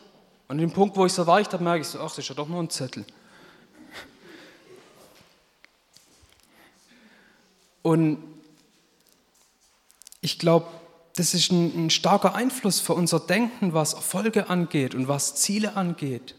Und 0.48 0.52
an 0.54 0.58
dem 0.60 0.72
Punkt, 0.72 0.96
wo 0.96 1.06
ich 1.06 1.12
es 1.12 1.18
erreicht 1.18 1.52
habe, 1.52 1.62
merke 1.62 1.82
ich 1.82 1.88
so, 1.90 2.00
ach, 2.00 2.08
das 2.08 2.20
ist 2.20 2.30
ja 2.30 2.36
doch 2.36 2.48
nur 2.48 2.64
ein 2.64 2.70
Zettel. 2.70 3.06
Und 7.82 8.24
ich 10.22 10.40
glaube, 10.40 10.68
das 11.18 11.34
ist 11.34 11.52
ein, 11.52 11.88
ein, 11.88 11.90
starker 11.90 12.34
Einfluss 12.34 12.80
für 12.80 12.94
unser 12.94 13.20
Denken, 13.20 13.74
was 13.74 13.94
Erfolge 13.94 14.50
angeht 14.50 14.96
und 14.96 15.10
was 15.10 15.36
Ziele 15.36 15.76
angeht, 15.76 16.36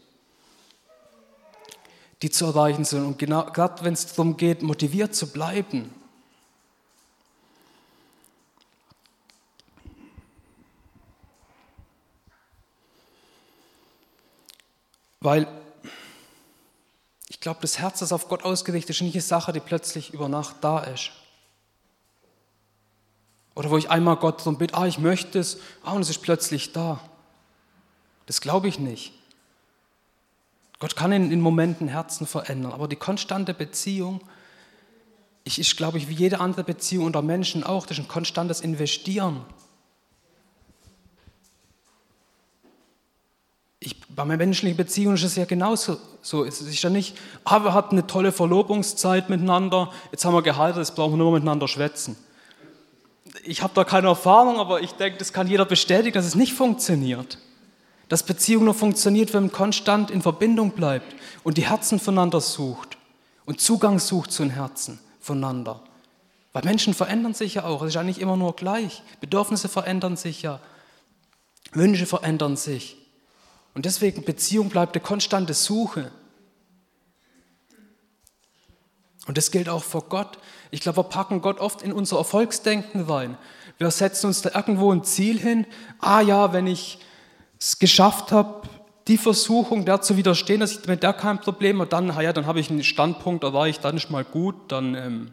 die 2.23 2.31
zu 2.31 2.45
erreichen 2.45 2.83
sind. 2.83 3.05
Und 3.05 3.19
gerade 3.19 3.85
wenn 3.85 3.93
es 3.93 4.07
darum 4.07 4.37
geht, 4.37 4.63
motiviert 4.63 5.13
zu 5.13 5.27
bleiben 5.27 5.91
Weil 15.25 15.47
ich 17.29 17.39
glaube, 17.39 17.61
das 17.61 17.79
Herz, 17.79 17.97
das 17.97 18.13
auf 18.13 18.29
Gott 18.29 18.43
ausgerichtet 18.43 18.91
ist, 18.91 19.01
nicht 19.01 19.15
eine 19.15 19.23
Sache, 19.23 19.51
die 19.53 19.59
plötzlich 19.59 20.13
über 20.13 20.29
Nacht 20.29 20.57
da 20.61 20.81
ist. 20.81 21.09
Oder 23.55 23.71
wo 23.71 23.77
ich 23.77 23.89
einmal 23.89 24.17
Gott 24.17 24.41
darum 24.41 24.59
bitte, 24.59 24.75
ah, 24.75 24.85
ich 24.85 24.99
möchte 24.99 25.39
es, 25.39 25.57
ah, 25.83 25.93
und 25.93 26.01
es 26.01 26.11
ist 26.11 26.21
plötzlich 26.21 26.73
da. 26.73 26.99
Das 28.27 28.39
glaube 28.39 28.67
ich 28.67 28.77
nicht. 28.77 29.13
Gott 30.77 30.95
kann 30.95 31.11
in, 31.11 31.31
in 31.31 31.41
Momenten 31.41 31.87
Herzen 31.87 32.27
verändern, 32.27 32.71
aber 32.71 32.87
die 32.87 32.95
konstante 32.95 33.55
Beziehung, 33.55 34.21
ich, 35.43 35.57
ist, 35.57 35.75
glaube 35.75 35.97
ich, 35.97 36.07
wie 36.07 36.13
jede 36.13 36.39
andere 36.39 36.63
Beziehung 36.63 37.07
unter 37.07 37.23
Menschen 37.23 37.63
auch, 37.63 37.87
das 37.87 37.97
ist 37.97 38.03
ein 38.03 38.07
konstantes 38.07 38.61
Investieren. 38.61 39.43
ich, 43.85 44.01
bei 44.15 44.23
meiner 44.23 44.37
menschlichen 44.37 44.77
Beziehung 44.77 45.15
ist 45.15 45.23
es 45.23 45.35
ja 45.35 45.45
genauso. 45.45 45.97
So, 46.21 46.45
es 46.45 46.61
ist 46.61 46.81
ja 46.81 46.89
nicht, 46.89 47.17
ah, 47.43 47.63
wir 47.63 47.73
hatten 47.73 47.95
eine 47.95 48.07
tolle 48.07 48.31
Verlobungszeit 48.31 49.29
miteinander, 49.29 49.91
jetzt 50.11 50.23
haben 50.23 50.33
wir 50.33 50.41
geheiratet, 50.41 50.87
jetzt 50.87 50.95
brauchen 50.95 51.13
wir 51.13 51.17
nur 51.17 51.33
miteinander 51.33 51.67
schwätzen. 51.67 52.15
Ich 53.43 53.61
habe 53.61 53.73
da 53.75 53.83
keine 53.83 54.07
Erfahrung, 54.07 54.59
aber 54.59 54.81
ich 54.81 54.93
denke, 54.93 55.17
das 55.17 55.33
kann 55.33 55.47
jeder 55.47 55.65
bestätigen, 55.65 56.13
dass 56.13 56.25
es 56.25 56.35
nicht 56.35 56.53
funktioniert. 56.53 57.39
Dass 58.07 58.23
Beziehung 58.23 58.65
nur 58.65 58.73
funktioniert, 58.73 59.33
wenn 59.33 59.43
man 59.43 59.51
konstant 59.51 60.11
in 60.11 60.21
Verbindung 60.21 60.71
bleibt 60.71 61.15
und 61.43 61.57
die 61.57 61.67
Herzen 61.67 61.99
voneinander 61.99 62.39
sucht 62.39 62.97
und 63.45 63.59
Zugang 63.59 63.99
sucht 63.99 64.31
zu 64.31 64.43
den 64.43 64.51
Herzen 64.51 64.99
voneinander. 65.19 65.81
Weil 66.53 66.63
Menschen 66.63 66.93
verändern 66.93 67.33
sich 67.33 67.55
ja 67.55 67.65
auch, 67.65 67.81
es 67.81 67.89
ist 67.89 67.95
ja 67.95 68.03
nicht 68.03 68.19
immer 68.19 68.37
nur 68.37 68.55
gleich. 68.55 69.03
Bedürfnisse 69.19 69.67
verändern 69.67 70.15
sich 70.15 70.41
ja, 70.43 70.61
Wünsche 71.73 72.05
verändern 72.05 72.55
sich. 72.55 73.04
Und 73.75 73.85
deswegen 73.85 74.23
Beziehung 74.23 74.69
bleibt 74.69 74.95
eine 74.95 75.03
konstante 75.03 75.53
Suche. 75.53 76.09
Und 79.27 79.37
das 79.37 79.51
gilt 79.51 79.69
auch 79.69 79.83
vor 79.83 80.03
Gott. 80.07 80.39
Ich 80.71 80.79
glaube, 80.79 80.99
wir 80.99 81.03
packen 81.03 81.41
Gott 81.41 81.59
oft 81.59 81.81
in 81.81 81.91
unser 81.91 82.17
Erfolgsdenken 82.17 83.01
rein. 83.01 83.37
Wir 83.77 83.91
setzen 83.91 84.27
uns 84.27 84.41
da 84.41 84.51
irgendwo 84.55 84.91
ein 84.91 85.03
Ziel 85.03 85.37
hin. 85.37 85.67
Ah 85.99 86.21
ja, 86.21 86.53
wenn 86.53 86.67
ich 86.67 86.99
es 87.59 87.77
geschafft 87.77 88.31
habe, 88.31 88.67
die 89.07 89.17
Versuchung 89.17 89.85
der 89.85 90.01
zu 90.01 90.15
widerstehen, 90.15 90.61
dass 90.61 90.71
ich 90.71 90.87
mit 90.87 91.03
der 91.03 91.13
kein 91.13 91.39
Problem 91.39 91.79
habe, 91.79 91.89
dann, 91.89 92.07
ja, 92.21 92.33
dann 92.33 92.47
habe 92.47 92.59
ich 92.59 92.69
einen 92.69 92.83
Standpunkt 92.83 93.43
erreicht, 93.43 93.83
dann 93.83 93.97
ist 93.97 94.09
mal 94.09 94.23
gut, 94.23 94.55
dann, 94.71 94.95
ähm, 94.95 95.31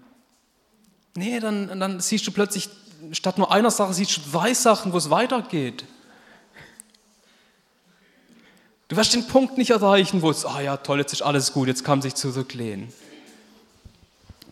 nee, 1.15 1.41
dann, 1.41 1.79
dann 1.79 2.01
siehst 2.01 2.27
du 2.27 2.33
plötzlich, 2.33 2.69
statt 3.13 3.39
nur 3.39 3.53
einer 3.53 3.71
Sache, 3.71 3.95
siehst 3.95 4.17
du 4.17 4.31
zwei 4.31 4.53
Sachen, 4.53 4.93
wo 4.93 4.99
es 4.99 5.11
weitergeht. 5.11 5.85
Du 8.93 8.99
wirst 8.99 9.15
den 9.15 9.27
Punkt 9.27 9.57
nicht 9.57 9.71
erreichen, 9.71 10.21
wo 10.21 10.29
es, 10.29 10.45
ah 10.45 10.61
ja, 10.61 10.77
toll, 10.77 10.99
jetzt 10.99 11.15
ist 11.15 11.23
alles 11.23 11.55
gut, 11.55 11.67
jetzt 11.67 11.83
kann 11.83 12.01
man 12.01 12.03
sich 12.03 12.15
zurücklehnen. 12.15 12.89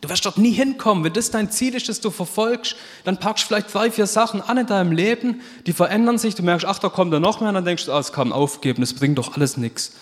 Du 0.01 0.09
wirst 0.09 0.25
dort 0.25 0.39
nie 0.39 0.53
hinkommen. 0.53 1.05
Wenn 1.05 1.13
das 1.13 1.31
dein 1.31 1.51
Ziel 1.51 1.75
ist, 1.75 1.91
das 1.91 2.01
du 2.01 2.11
verfolgst, 2.11 2.75
dann 3.05 3.19
packst 3.19 3.45
du 3.45 3.49
vielleicht 3.49 3.75
drei, 3.75 3.91
vier 3.91 4.07
Sachen 4.07 4.41
an 4.41 4.57
in 4.57 4.67
deinem 4.67 4.93
Leben, 4.93 5.43
die 5.67 5.75
verändern 5.75 6.17
sich. 6.17 6.37
Du 6.37 6.43
merkst, 6.43 6.65
ach, 6.65 6.79
da 6.79 6.89
kommt 6.89 7.13
da 7.13 7.21
noch 7.21 7.41
mehr, 7.41 7.51
und 7.51 7.57
dann 7.57 7.67
denkst 7.67 7.85
du, 7.85 7.93
ah, 7.93 7.99
es 7.99 8.15
kann 8.15 8.33
aufgeben, 8.33 8.81
das 8.81 8.95
bringt 8.95 9.19
doch 9.19 9.37
alles 9.37 9.59
nichts. 9.59 9.93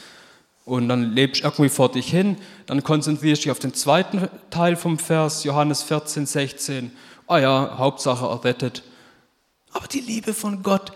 Und 0.64 0.88
dann 0.88 1.14
lebst 1.14 1.42
du 1.42 1.48
irgendwie 1.48 1.68
vor 1.68 1.90
dich 1.90 2.08
hin, 2.08 2.36
dann 2.66 2.84
konzentrierst 2.84 3.42
du 3.42 3.46
dich 3.46 3.50
auf 3.50 3.58
den 3.58 3.74
zweiten 3.74 4.28
Teil 4.50 4.76
vom 4.76 5.00
Vers, 5.00 5.42
Johannes 5.42 5.82
14, 5.82 6.26
16. 6.26 6.92
Ah 7.26 7.38
ja, 7.38 7.74
Hauptsache 7.76 8.24
errettet. 8.24 8.84
Aber 9.72 9.88
die 9.88 9.98
Liebe 9.98 10.32
von 10.32 10.62
Gott, 10.62 10.92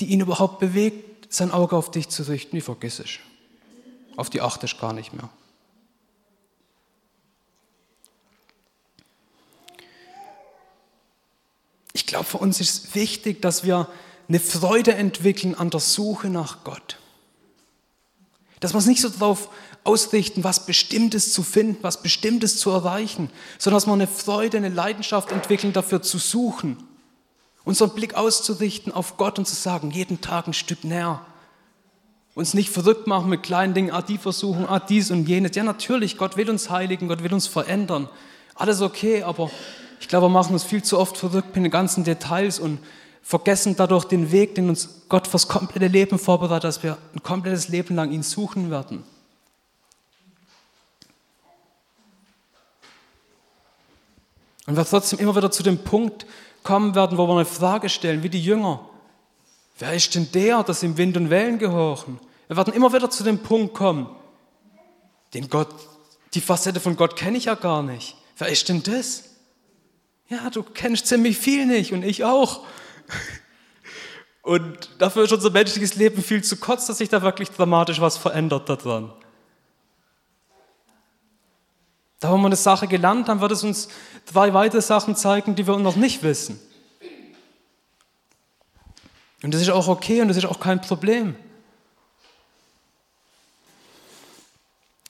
die 0.00 0.06
ihn 0.06 0.18
überhaupt 0.18 0.58
bewegt, 0.58 1.15
sein 1.28 1.50
Auge 1.50 1.76
auf 1.76 1.90
dich 1.90 2.08
zu 2.08 2.22
richten, 2.24 2.56
wie 2.56 2.60
vergiss 2.60 2.98
es. 2.98 3.18
Auf 4.16 4.30
die 4.30 4.40
achtest 4.40 4.80
gar 4.80 4.92
nicht 4.92 5.12
mehr. 5.12 5.28
Ich 11.92 12.06
ich 12.06 12.10
glaube, 12.10 12.26
für 12.26 12.38
uns 12.38 12.60
ist 12.60 12.94
wichtig, 12.94 13.42
dass 13.42 13.64
wir 13.64 13.88
eine 14.28 14.38
Freude 14.38 14.94
entwickeln 14.94 15.56
an 15.56 15.70
der 15.70 15.80
Suche 15.80 16.28
nach 16.28 16.62
Gott. 16.62 16.98
Dass 18.60 18.72
wir 18.72 18.76
uns 18.76 18.86
nicht 18.86 19.00
so 19.00 19.08
darauf 19.08 19.50
ausrichten, 19.82 20.44
was 20.44 20.66
Bestimmtes 20.66 21.32
zu 21.32 21.42
finden, 21.42 21.82
was 21.82 22.02
Bestimmtes 22.02 22.58
zu 22.58 22.70
erreichen, 22.70 23.28
sondern 23.58 23.78
dass 23.78 23.86
wir 23.86 23.92
eine 23.92 24.06
Freude, 24.06 24.56
eine 24.56 24.68
Leidenschaft 24.68 25.32
entwickeln, 25.32 25.72
dafür 25.72 26.00
zu 26.00 26.18
suchen. 26.18 26.76
Unseren 27.66 27.90
Blick 27.90 28.14
auszurichten 28.14 28.92
auf 28.92 29.16
Gott 29.16 29.40
und 29.40 29.44
zu 29.46 29.56
sagen, 29.56 29.90
jeden 29.90 30.20
Tag 30.20 30.46
ein 30.46 30.52
Stück 30.52 30.84
näher. 30.84 31.20
Uns 32.36 32.54
nicht 32.54 32.70
verrückt 32.70 33.08
machen 33.08 33.28
mit 33.28 33.42
kleinen 33.42 33.74
Dingen, 33.74 33.90
ah, 33.90 34.02
die 34.02 34.18
versuchen, 34.18 34.66
ah, 34.68 34.78
dies 34.78 35.10
und 35.10 35.28
jenes. 35.28 35.56
Ja, 35.56 35.64
natürlich, 35.64 36.16
Gott 36.16 36.36
will 36.36 36.48
uns 36.48 36.70
heiligen, 36.70 37.08
Gott 37.08 37.24
will 37.24 37.34
uns 37.34 37.48
verändern. 37.48 38.08
Alles 38.54 38.82
okay, 38.82 39.24
aber 39.24 39.50
ich 39.98 40.06
glaube, 40.06 40.26
wir 40.26 40.30
machen 40.30 40.52
uns 40.52 40.62
viel 40.62 40.84
zu 40.84 40.96
oft 40.96 41.16
verrückt 41.16 41.56
mit 41.56 41.64
den 41.64 41.72
ganzen 41.72 42.04
Details 42.04 42.60
und 42.60 42.78
vergessen 43.20 43.74
dadurch 43.76 44.04
den 44.04 44.30
Weg, 44.30 44.54
den 44.54 44.68
uns 44.68 45.02
Gott 45.08 45.26
fürs 45.26 45.48
komplette 45.48 45.88
Leben 45.88 46.20
vorbereitet, 46.20 46.62
dass 46.62 46.84
wir 46.84 46.96
ein 47.16 47.22
komplettes 47.24 47.66
Leben 47.66 47.96
lang 47.96 48.12
ihn 48.12 48.22
suchen 48.22 48.70
werden. 48.70 49.02
Und 54.68 54.76
wir 54.76 54.84
trotzdem 54.84 55.18
immer 55.18 55.34
wieder 55.34 55.50
zu 55.50 55.64
dem 55.64 55.78
Punkt 55.78 56.26
kommen 56.66 56.96
werden, 56.96 57.16
wo 57.16 57.28
wir 57.28 57.34
eine 57.34 57.44
Frage 57.44 57.88
stellen, 57.88 58.24
wie 58.24 58.28
die 58.28 58.42
Jünger. 58.42 58.80
Wer 59.78 59.94
ist 59.94 60.14
denn 60.16 60.28
der, 60.32 60.64
das 60.64 60.82
im 60.82 60.98
Wind 60.98 61.16
und 61.16 61.30
Wellen 61.30 61.58
gehorchen? 61.58 62.18
Wir 62.48 62.56
werden 62.56 62.74
immer 62.74 62.92
wieder 62.92 63.08
zu 63.08 63.22
dem 63.22 63.38
Punkt 63.38 63.72
kommen, 63.72 64.08
den 65.32 65.48
Gott, 65.48 65.68
die 66.34 66.40
Facette 66.40 66.80
von 66.80 66.96
Gott 66.96 67.14
kenne 67.14 67.38
ich 67.38 67.44
ja 67.44 67.54
gar 67.54 67.84
nicht. 67.84 68.16
Wer 68.36 68.48
ist 68.48 68.68
denn 68.68 68.82
das? 68.82 69.24
Ja, 70.28 70.50
du 70.50 70.64
kennst 70.64 71.06
ziemlich 71.06 71.38
viel 71.38 71.66
nicht 71.66 71.92
und 71.92 72.02
ich 72.02 72.24
auch. 72.24 72.64
Und 74.42 74.90
dafür 74.98 75.24
ist 75.24 75.32
unser 75.32 75.50
menschliches 75.50 75.94
Leben 75.94 76.22
viel 76.22 76.42
zu 76.42 76.56
kurz, 76.56 76.86
dass 76.86 76.98
sich 76.98 77.08
da 77.08 77.22
wirklich 77.22 77.50
dramatisch 77.50 78.00
was 78.00 78.16
verändert 78.16 78.68
daran. 78.68 79.12
Da, 82.18 82.32
wo 82.32 82.36
wir 82.38 82.46
eine 82.46 82.56
Sache 82.56 82.88
gelernt 82.88 83.28
haben, 83.28 83.40
wird 83.40 83.52
es 83.52 83.62
uns 83.62 83.88
zwei 84.26 84.52
weitere 84.52 84.82
Sachen 84.82 85.16
zeigen, 85.16 85.54
die 85.54 85.66
wir 85.66 85.78
noch 85.78 85.96
nicht 85.96 86.22
wissen. 86.22 86.60
Und 89.42 89.54
das 89.54 89.62
ist 89.62 89.70
auch 89.70 89.88
okay 89.88 90.20
und 90.20 90.28
das 90.28 90.36
ist 90.36 90.46
auch 90.46 90.60
kein 90.60 90.80
Problem. 90.80 91.36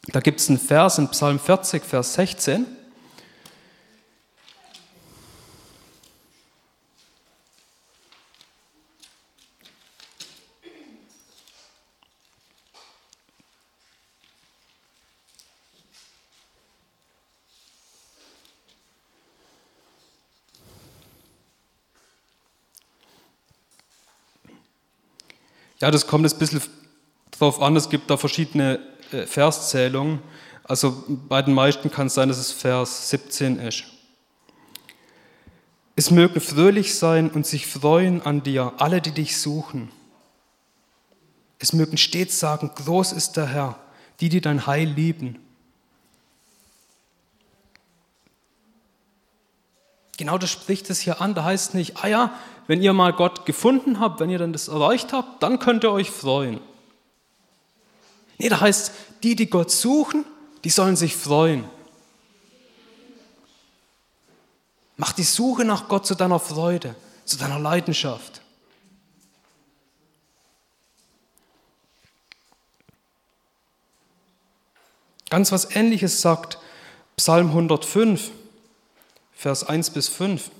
Da 0.08 0.20
gibt 0.20 0.40
es 0.40 0.48
einen 0.48 0.58
Vers 0.58 0.98
in 0.98 1.08
Psalm 1.08 1.38
40, 1.38 1.84
Vers 1.84 2.14
16. 2.14 2.75
Ja, 25.86 25.92
das 25.92 26.08
kommt 26.08 26.26
ein 26.26 26.38
bisschen 26.40 26.60
darauf 27.38 27.62
an, 27.62 27.76
es 27.76 27.88
gibt 27.88 28.10
da 28.10 28.16
verschiedene 28.16 28.80
äh, 29.12 29.24
Verszählungen. 29.24 30.18
Also 30.64 31.04
bei 31.06 31.40
den 31.42 31.54
meisten 31.54 31.92
kann 31.92 32.08
es 32.08 32.14
sein, 32.14 32.28
dass 32.28 32.38
es 32.38 32.50
Vers 32.50 33.10
17 33.10 33.60
ist. 33.60 33.84
Es 35.94 36.10
mögen 36.10 36.40
fröhlich 36.40 36.96
sein 36.96 37.30
und 37.30 37.46
sich 37.46 37.68
freuen 37.68 38.20
an 38.20 38.42
dir, 38.42 38.72
alle, 38.78 39.00
die 39.00 39.12
dich 39.12 39.38
suchen. 39.38 39.92
Es 41.60 41.72
mögen 41.72 41.98
stets 41.98 42.40
sagen, 42.40 42.72
groß 42.74 43.12
ist 43.12 43.36
der 43.36 43.46
Herr, 43.46 43.78
die, 44.18 44.28
die 44.28 44.40
dein 44.40 44.66
Heil 44.66 44.88
lieben. 44.88 45.38
Genau 50.16 50.36
das 50.36 50.50
spricht 50.50 50.90
es 50.90 50.98
hier 50.98 51.20
an. 51.20 51.34
Da 51.34 51.44
heißt 51.44 51.74
nicht, 51.74 52.02
ah 52.02 52.08
ja, 52.08 52.34
wenn 52.66 52.82
ihr 52.82 52.92
mal 52.92 53.12
Gott 53.12 53.46
gefunden 53.46 54.00
habt, 54.00 54.20
wenn 54.20 54.30
ihr 54.30 54.38
dann 54.38 54.52
das 54.52 54.68
erreicht 54.68 55.12
habt, 55.12 55.42
dann 55.42 55.58
könnt 55.58 55.84
ihr 55.84 55.92
euch 55.92 56.10
freuen. 56.10 56.60
Nee, 58.38 58.48
da 58.48 58.60
heißt, 58.60 58.92
die, 59.22 59.36
die 59.36 59.48
Gott 59.48 59.70
suchen, 59.70 60.24
die 60.64 60.70
sollen 60.70 60.96
sich 60.96 61.16
freuen. 61.16 61.64
Mach 64.96 65.12
die 65.12 65.24
Suche 65.24 65.64
nach 65.64 65.88
Gott 65.88 66.06
zu 66.06 66.14
deiner 66.14 66.40
Freude, 66.40 66.94
zu 67.24 67.36
deiner 67.36 67.58
Leidenschaft. 67.58 68.40
Ganz 75.28 75.52
was 75.52 75.74
Ähnliches 75.74 76.20
sagt 76.20 76.58
Psalm 77.16 77.48
105, 77.48 78.30
Vers 79.32 79.64
1 79.64 79.90
bis 79.90 80.08
5. 80.08 80.50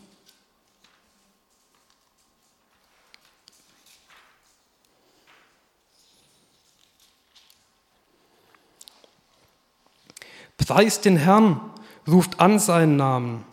Preist 10.67 11.05
den 11.05 11.17
Herrn, 11.17 11.61
ruft 12.09 12.41
an 12.41 12.59
seinen 12.59 12.97
Namen, 12.97 13.45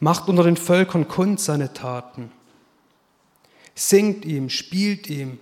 macht 0.00 0.26
unter 0.26 0.42
den 0.42 0.56
Völkern 0.56 1.06
kund 1.06 1.38
seine 1.38 1.74
Taten. 1.74 2.32
Singt 3.74 4.24
ihm, 4.24 4.48
spielt 4.48 5.06
ihm, 5.08 5.38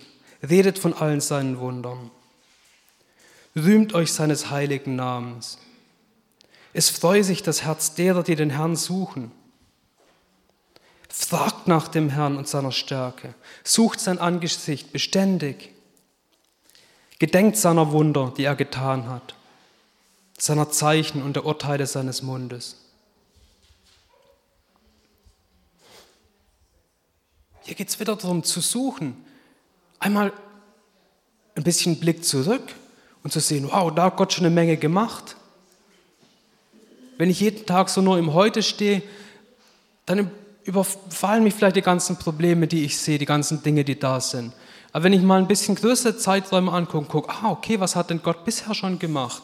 redet 0.47 0.77
von 0.77 0.93
allen 0.93 1.21
seinen 1.21 1.59
Wundern. 1.59 2.11
Rühmt 3.55 3.93
euch 3.93 4.11
seines 4.11 4.49
heiligen 4.49 4.97
Namens. 4.97 5.57
Es 6.73 6.89
freue 6.89 7.23
sich 7.23 7.41
das 7.41 7.63
Herz 7.63 7.93
derer, 7.93 8.21
die 8.21 8.35
den 8.35 8.49
Herrn 8.49 8.75
suchen. 8.75 9.31
Fragt 11.07 11.69
nach 11.69 11.87
dem 11.87 12.09
Herrn 12.09 12.35
und 12.35 12.49
seiner 12.49 12.73
Stärke. 12.73 13.33
Sucht 13.63 14.01
sein 14.01 14.19
Angesicht 14.19 14.91
beständig. 14.91 15.71
Gedenkt 17.19 17.55
seiner 17.55 17.93
Wunder, 17.93 18.33
die 18.35 18.43
er 18.43 18.57
getan 18.57 19.07
hat 19.07 19.34
seiner 20.37 20.69
Zeichen 20.69 21.21
und 21.21 21.35
der 21.35 21.45
Urteile 21.45 21.87
seines 21.87 22.21
Mundes. 22.21 22.77
Hier 27.61 27.75
geht 27.75 27.89
es 27.89 27.99
wieder 27.99 28.15
darum 28.15 28.43
zu 28.43 28.61
suchen, 28.61 29.25
einmal 29.99 30.31
ein 31.55 31.63
bisschen 31.63 31.99
Blick 31.99 32.23
zurück 32.23 32.61
und 33.23 33.31
zu 33.31 33.39
sehen, 33.39 33.69
wow, 33.71 33.93
da 33.93 34.03
hat 34.03 34.17
Gott 34.17 34.33
schon 34.33 34.45
eine 34.45 34.53
Menge 34.53 34.77
gemacht. 34.77 35.35
Wenn 37.17 37.29
ich 37.29 37.39
jeden 37.39 37.65
Tag 37.65 37.89
so 37.89 38.01
nur 38.01 38.19
im 38.19 38.33
Heute 38.33 38.61
stehe, 38.61 39.01
dann 40.05 40.29
überfallen 40.63 41.43
mich 41.43 41.53
vielleicht 41.53 41.77
die 41.77 41.81
ganzen 41.81 42.17
Probleme, 42.17 42.67
die 42.67 42.83
ich 42.83 42.97
sehe, 42.99 43.17
die 43.17 43.25
ganzen 43.25 43.63
Dinge, 43.63 43.83
die 43.83 43.97
da 43.97 44.19
sind. 44.19 44.53
Aber 44.91 45.05
wenn 45.05 45.13
ich 45.13 45.21
mal 45.21 45.39
ein 45.39 45.47
bisschen 45.47 45.75
größere 45.75 46.17
Zeiträume 46.17 46.71
angucke 46.71 47.07
gucke, 47.07 47.29
ah, 47.31 47.49
okay, 47.49 47.79
was 47.79 47.95
hat 47.95 48.09
denn 48.09 48.21
Gott 48.21 48.45
bisher 48.45 48.73
schon 48.75 48.99
gemacht? 48.99 49.43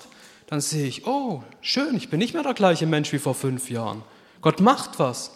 Dann 0.51 0.59
sehe 0.59 0.85
ich, 0.85 1.07
oh, 1.07 1.43
schön, 1.61 1.95
ich 1.95 2.09
bin 2.09 2.19
nicht 2.19 2.33
mehr 2.33 2.43
der 2.43 2.53
gleiche 2.53 2.85
Mensch 2.85 3.13
wie 3.13 3.19
vor 3.19 3.33
fünf 3.33 3.69
Jahren. 3.69 4.03
Gott 4.41 4.59
macht 4.59 4.99
was. 4.99 5.31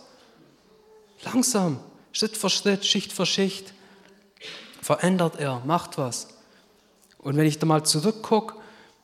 Langsam, 1.24 1.80
Schritt 2.12 2.36
für 2.36 2.50
Schritt, 2.50 2.86
Schicht 2.86 3.14
für 3.14 3.26
Schicht, 3.26 3.74
verändert 4.82 5.40
er, 5.40 5.62
macht 5.66 5.98
was. 5.98 6.28
Und 7.18 7.38
wenn 7.38 7.46
ich 7.46 7.60
da 7.60 7.66
mal 7.66 7.86
zurückgucke 7.86 8.56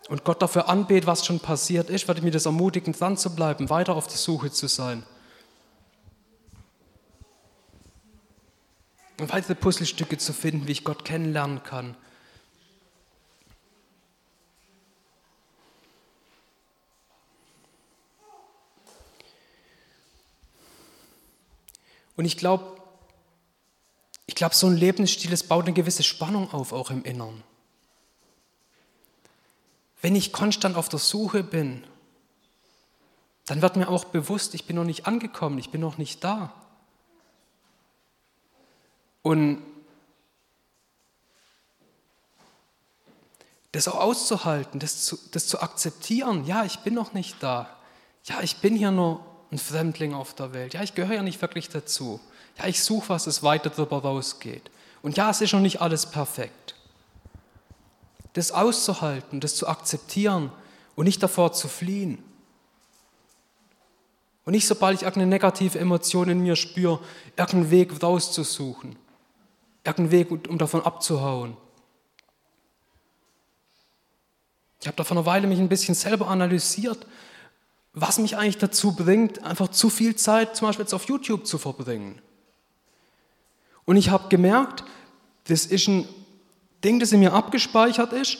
und 0.10 0.26
Gott 0.26 0.42
dafür 0.42 0.68
anbete, 0.68 1.08
was 1.08 1.26
schon 1.26 1.40
passiert 1.40 1.90
ist, 1.90 2.10
werde 2.10 2.20
ich 2.20 2.26
mir 2.26 2.32
das 2.32 2.46
ermutigen, 2.46 2.92
dran 2.92 3.16
zu 3.16 3.34
bleiben, 3.34 3.70
weiter 3.70 3.96
auf 3.96 4.08
der 4.08 4.18
Suche 4.18 4.52
zu 4.52 4.68
sein. 4.68 5.04
Und 9.18 9.32
weitere 9.32 9.56
Puzzlestücke 9.56 10.18
zu 10.18 10.34
finden, 10.34 10.68
wie 10.68 10.74
ich 10.74 10.84
Gott 10.84 11.06
kennenlernen 11.06 11.64
kann, 11.64 11.96
Und 22.16 22.26
ich 22.26 22.38
glaube, 22.38 22.82
ich 24.26 24.36
glaube, 24.36 24.56
so 24.56 24.68
ein 24.68 24.78
Lebensstil, 24.78 25.34
es 25.34 25.44
baut 25.44 25.66
eine 25.66 25.74
gewisse 25.74 26.04
Spannung 26.04 26.52
auf, 26.54 26.72
auch 26.72 26.90
im 26.90 27.04
Innern. 27.04 27.44
Wenn 30.02 30.16
ich 30.16 30.34
konstant 30.34 30.78
auf 30.78 30.90
der 30.90 31.00
Suche 31.00 31.44
bin, 31.44 31.84
dann 33.46 33.62
wird 33.62 33.76
mir 33.76 33.90
auch 33.90 34.06
bewusst, 34.06 34.56
ich 34.56 34.66
bin 34.66 34.78
noch 34.78 34.84
nicht 34.84 35.06
angekommen, 35.06 35.58
ich 35.58 35.70
bin 35.70 35.82
noch 35.82 35.98
nicht 35.98 36.24
da. 36.24 36.54
Und 39.22 39.62
das 43.72 43.88
auch 43.88 44.00
auszuhalten, 44.00 44.80
das 44.80 45.06
zu, 45.06 45.18
das 45.32 45.48
zu 45.48 45.62
akzeptieren, 45.62 46.46
ja, 46.46 46.66
ich 46.66 46.80
bin 46.80 46.94
noch 46.94 47.14
nicht 47.14 47.42
da. 47.42 47.70
Ja, 48.24 48.42
ich 48.42 48.58
bin 48.58 48.76
hier 48.76 48.92
nur 48.92 49.26
ein 49.52 49.58
Fremdling 49.58 50.14
auf 50.14 50.34
der 50.34 50.54
Welt. 50.54 50.74
Ja, 50.74 50.82
ich 50.82 50.96
gehöre 50.96 51.16
ja 51.16 51.24
nicht 51.24 51.42
wirklich 51.42 51.70
dazu. 51.70 52.20
Ja, 52.58 52.68
ich 52.68 52.82
suche, 52.84 53.10
was 53.10 53.28
es 53.28 53.44
weiter 53.44 53.70
darüber 53.70 54.00
rausgeht. 54.00 54.72
Und 55.02 55.18
ja, 55.18 55.30
es 55.30 55.42
ist 55.42 55.54
noch 55.54 55.60
nicht 55.60 55.82
alles 55.82 56.06
perfekt. 56.06 56.76
Das 58.34 58.52
auszuhalten, 58.52 59.40
das 59.40 59.56
zu 59.56 59.68
akzeptieren 59.68 60.52
und 60.96 61.06
nicht 61.06 61.22
davor 61.22 61.52
zu 61.54 61.68
fliehen. 61.68 62.24
Und 64.46 64.54
nicht, 64.54 64.68
sobald 64.68 64.96
ich 64.98 65.04
irgendeine 65.04 65.28
negative 65.30 65.78
Emotion 65.78 66.30
in 66.30 66.40
mir 66.40 66.56
spüre, 66.56 67.00
irgendeinen 67.38 67.72
Weg 67.72 68.02
rauszusuchen, 68.02 68.96
irgendeinen 69.84 70.12
Weg, 70.12 70.50
um 70.50 70.58
davon 70.58 70.82
abzuhauen. 70.82 71.58
Ich 74.80 74.88
habe 74.88 74.98
da 74.98 75.04
vor 75.04 75.16
einer 75.16 75.26
Weile 75.26 75.46
mich 75.46 75.60
ein 75.60 75.70
bisschen 75.70 75.94
selber 75.94 76.28
analysiert, 76.28 77.06
was 77.94 78.20
mich 78.20 78.38
eigentlich 78.38 78.58
dazu 78.58 78.94
bringt, 78.94 79.44
einfach 79.44 79.68
zu 79.70 79.90
viel 79.90 80.16
Zeit 80.16 80.56
zum 80.56 80.68
Beispiel 80.68 80.84
jetzt 80.84 80.94
auf 80.94 81.06
YouTube 81.06 81.46
zu 81.46 81.58
verbringen. 81.58 82.22
Und 83.86 83.98
ich 83.98 84.10
habe 84.10 84.30
gemerkt, 84.30 84.84
das 85.46 85.66
ist 85.66 85.88
ein 85.88 86.08
Ding, 86.84 87.00
das 87.00 87.12
in 87.12 87.20
mir 87.20 87.34
abgespeichert 87.34 88.14
ist. 88.14 88.38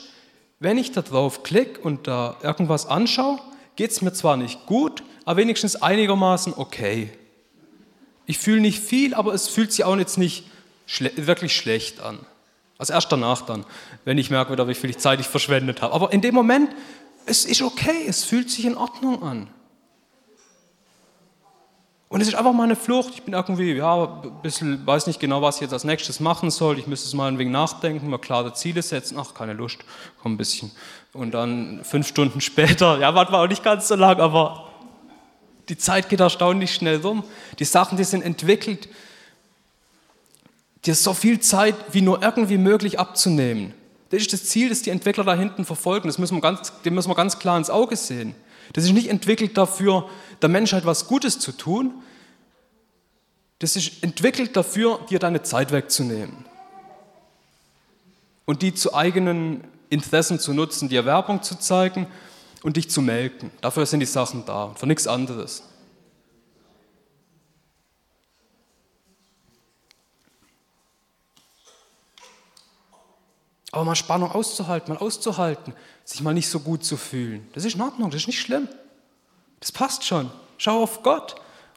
Wenn 0.58 0.78
ich 0.78 0.92
da 0.92 1.02
drauf 1.02 1.42
klicke 1.42 1.80
und 1.80 2.06
da 2.06 2.36
irgendwas 2.42 2.86
anschaue, 2.86 3.38
geht 3.76 3.90
es 3.90 4.00
mir 4.00 4.12
zwar 4.12 4.36
nicht 4.36 4.66
gut, 4.66 5.02
aber 5.24 5.38
wenigstens 5.38 5.76
einigermaßen 5.76 6.54
okay. 6.56 7.10
Ich 8.26 8.38
fühle 8.38 8.60
nicht 8.60 8.80
viel, 8.80 9.14
aber 9.14 9.34
es 9.34 9.48
fühlt 9.48 9.72
sich 9.72 9.84
auch 9.84 9.96
jetzt 9.96 10.18
nicht 10.18 10.44
schle 10.86 11.10
wirklich 11.16 11.56
schlecht 11.56 12.00
an. 12.00 12.18
Also 12.78 12.92
erst 12.92 13.12
danach 13.12 13.42
dann, 13.42 13.64
wenn 14.04 14.18
ich 14.18 14.30
merke, 14.30 14.68
wie 14.68 14.74
viel 14.74 14.96
Zeit 14.96 15.20
ich 15.20 15.28
verschwendet 15.28 15.82
habe. 15.82 15.94
Aber 15.94 16.12
in 16.12 16.20
dem 16.20 16.34
Moment, 16.34 16.70
es 17.26 17.44
ist 17.44 17.62
okay, 17.62 18.04
es 18.06 18.24
fühlt 18.24 18.50
sich 18.50 18.64
in 18.64 18.76
Ordnung 18.76 19.22
an. 19.22 19.48
Und 22.12 22.20
es 22.20 22.28
ist 22.28 22.34
einfach 22.34 22.52
mal 22.52 22.64
eine 22.64 22.76
Flucht. 22.76 23.14
Ich 23.14 23.22
bin 23.22 23.32
irgendwie, 23.32 23.72
ja, 23.72 24.20
ein 24.22 24.42
bisschen, 24.42 24.86
weiß 24.86 25.06
nicht 25.06 25.18
genau, 25.18 25.40
was 25.40 25.54
ich 25.54 25.62
jetzt 25.62 25.72
als 25.72 25.84
nächstes 25.84 26.20
machen 26.20 26.50
soll. 26.50 26.78
Ich 26.78 26.86
müsste 26.86 27.08
es 27.08 27.14
mal 27.14 27.26
ein 27.26 27.38
wenig 27.38 27.54
nachdenken, 27.54 28.10
mal 28.10 28.18
klare 28.18 28.52
Ziele 28.52 28.82
setzen. 28.82 29.16
Ach, 29.18 29.32
keine 29.32 29.54
Lust, 29.54 29.78
komm 30.22 30.34
ein 30.34 30.36
bisschen. 30.36 30.70
Und 31.14 31.32
dann 31.32 31.80
fünf 31.84 32.06
Stunden 32.06 32.40
später, 32.42 32.98
ja, 32.98 33.14
war 33.14 33.32
auch 33.32 33.46
nicht 33.46 33.64
ganz 33.64 33.88
so 33.88 33.94
lang, 33.94 34.20
aber 34.20 34.68
die 35.70 35.78
Zeit 35.78 36.10
geht 36.10 36.20
erstaunlich 36.20 36.74
schnell 36.74 37.00
rum. 37.00 37.24
Die 37.58 37.64
Sachen, 37.64 37.96
die 37.96 38.04
sind 38.04 38.20
entwickelt, 38.20 38.90
dir 40.84 40.94
so 40.94 41.14
viel 41.14 41.40
Zeit 41.40 41.76
wie 41.92 42.02
nur 42.02 42.22
irgendwie 42.22 42.58
möglich 42.58 43.00
abzunehmen. 43.00 43.72
Das 44.12 44.20
ist 44.20 44.32
das 44.34 44.44
Ziel, 44.44 44.68
das 44.68 44.82
die 44.82 44.90
Entwickler 44.90 45.24
da 45.24 45.34
hinten 45.34 45.64
verfolgen. 45.64 46.06
Das 46.06 46.18
müssen 46.18 46.36
wir 46.36 46.42
ganz, 46.42 46.70
dem 46.82 46.94
müssen 46.94 47.08
wir 47.08 47.14
ganz 47.14 47.38
klar 47.38 47.56
ins 47.56 47.70
Auge 47.70 47.96
sehen. 47.96 48.34
Das 48.74 48.84
ist 48.84 48.92
nicht 48.92 49.08
entwickelt 49.08 49.56
dafür, 49.56 50.06
der 50.42 50.50
Menschheit 50.50 50.84
was 50.84 51.06
Gutes 51.06 51.38
zu 51.38 51.50
tun. 51.50 51.94
Das 53.58 53.74
ist 53.74 54.02
entwickelt 54.02 54.54
dafür, 54.54 55.00
dir 55.08 55.18
deine 55.18 55.42
Zeit 55.42 55.72
wegzunehmen 55.72 56.44
und 58.44 58.60
die 58.60 58.74
zu 58.74 58.92
eigenen 58.92 59.64
Interessen 59.88 60.38
zu 60.38 60.52
nutzen, 60.52 60.90
dir 60.90 61.06
Werbung 61.06 61.42
zu 61.42 61.58
zeigen 61.58 62.06
und 62.62 62.76
dich 62.76 62.90
zu 62.90 63.00
melken. 63.00 63.50
Dafür 63.62 63.86
sind 63.86 64.00
die 64.00 64.06
Sachen 64.06 64.44
da, 64.44 64.74
für 64.74 64.86
nichts 64.86 65.06
anderes. 65.06 65.62
Aber 73.72 73.84
mal 73.84 73.96
Spannung 73.96 74.30
auszuhalten, 74.30 74.94
mal 74.94 75.00
auszuhalten, 75.00 75.74
sich 76.04 76.20
mal 76.20 76.34
nicht 76.34 76.48
so 76.48 76.60
gut 76.60 76.84
zu 76.84 76.96
fühlen, 76.96 77.48
das 77.54 77.64
ist 77.64 77.74
in 77.74 77.80
Ordnung, 77.80 78.10
das 78.10 78.20
ist 78.20 78.26
nicht 78.28 78.40
schlimm. 78.40 78.68
Das 79.58 79.72
passt 79.72 80.04
schon. 80.04 80.30
Schau 80.58 80.82
auf 80.82 81.02
Gott. 81.02 81.34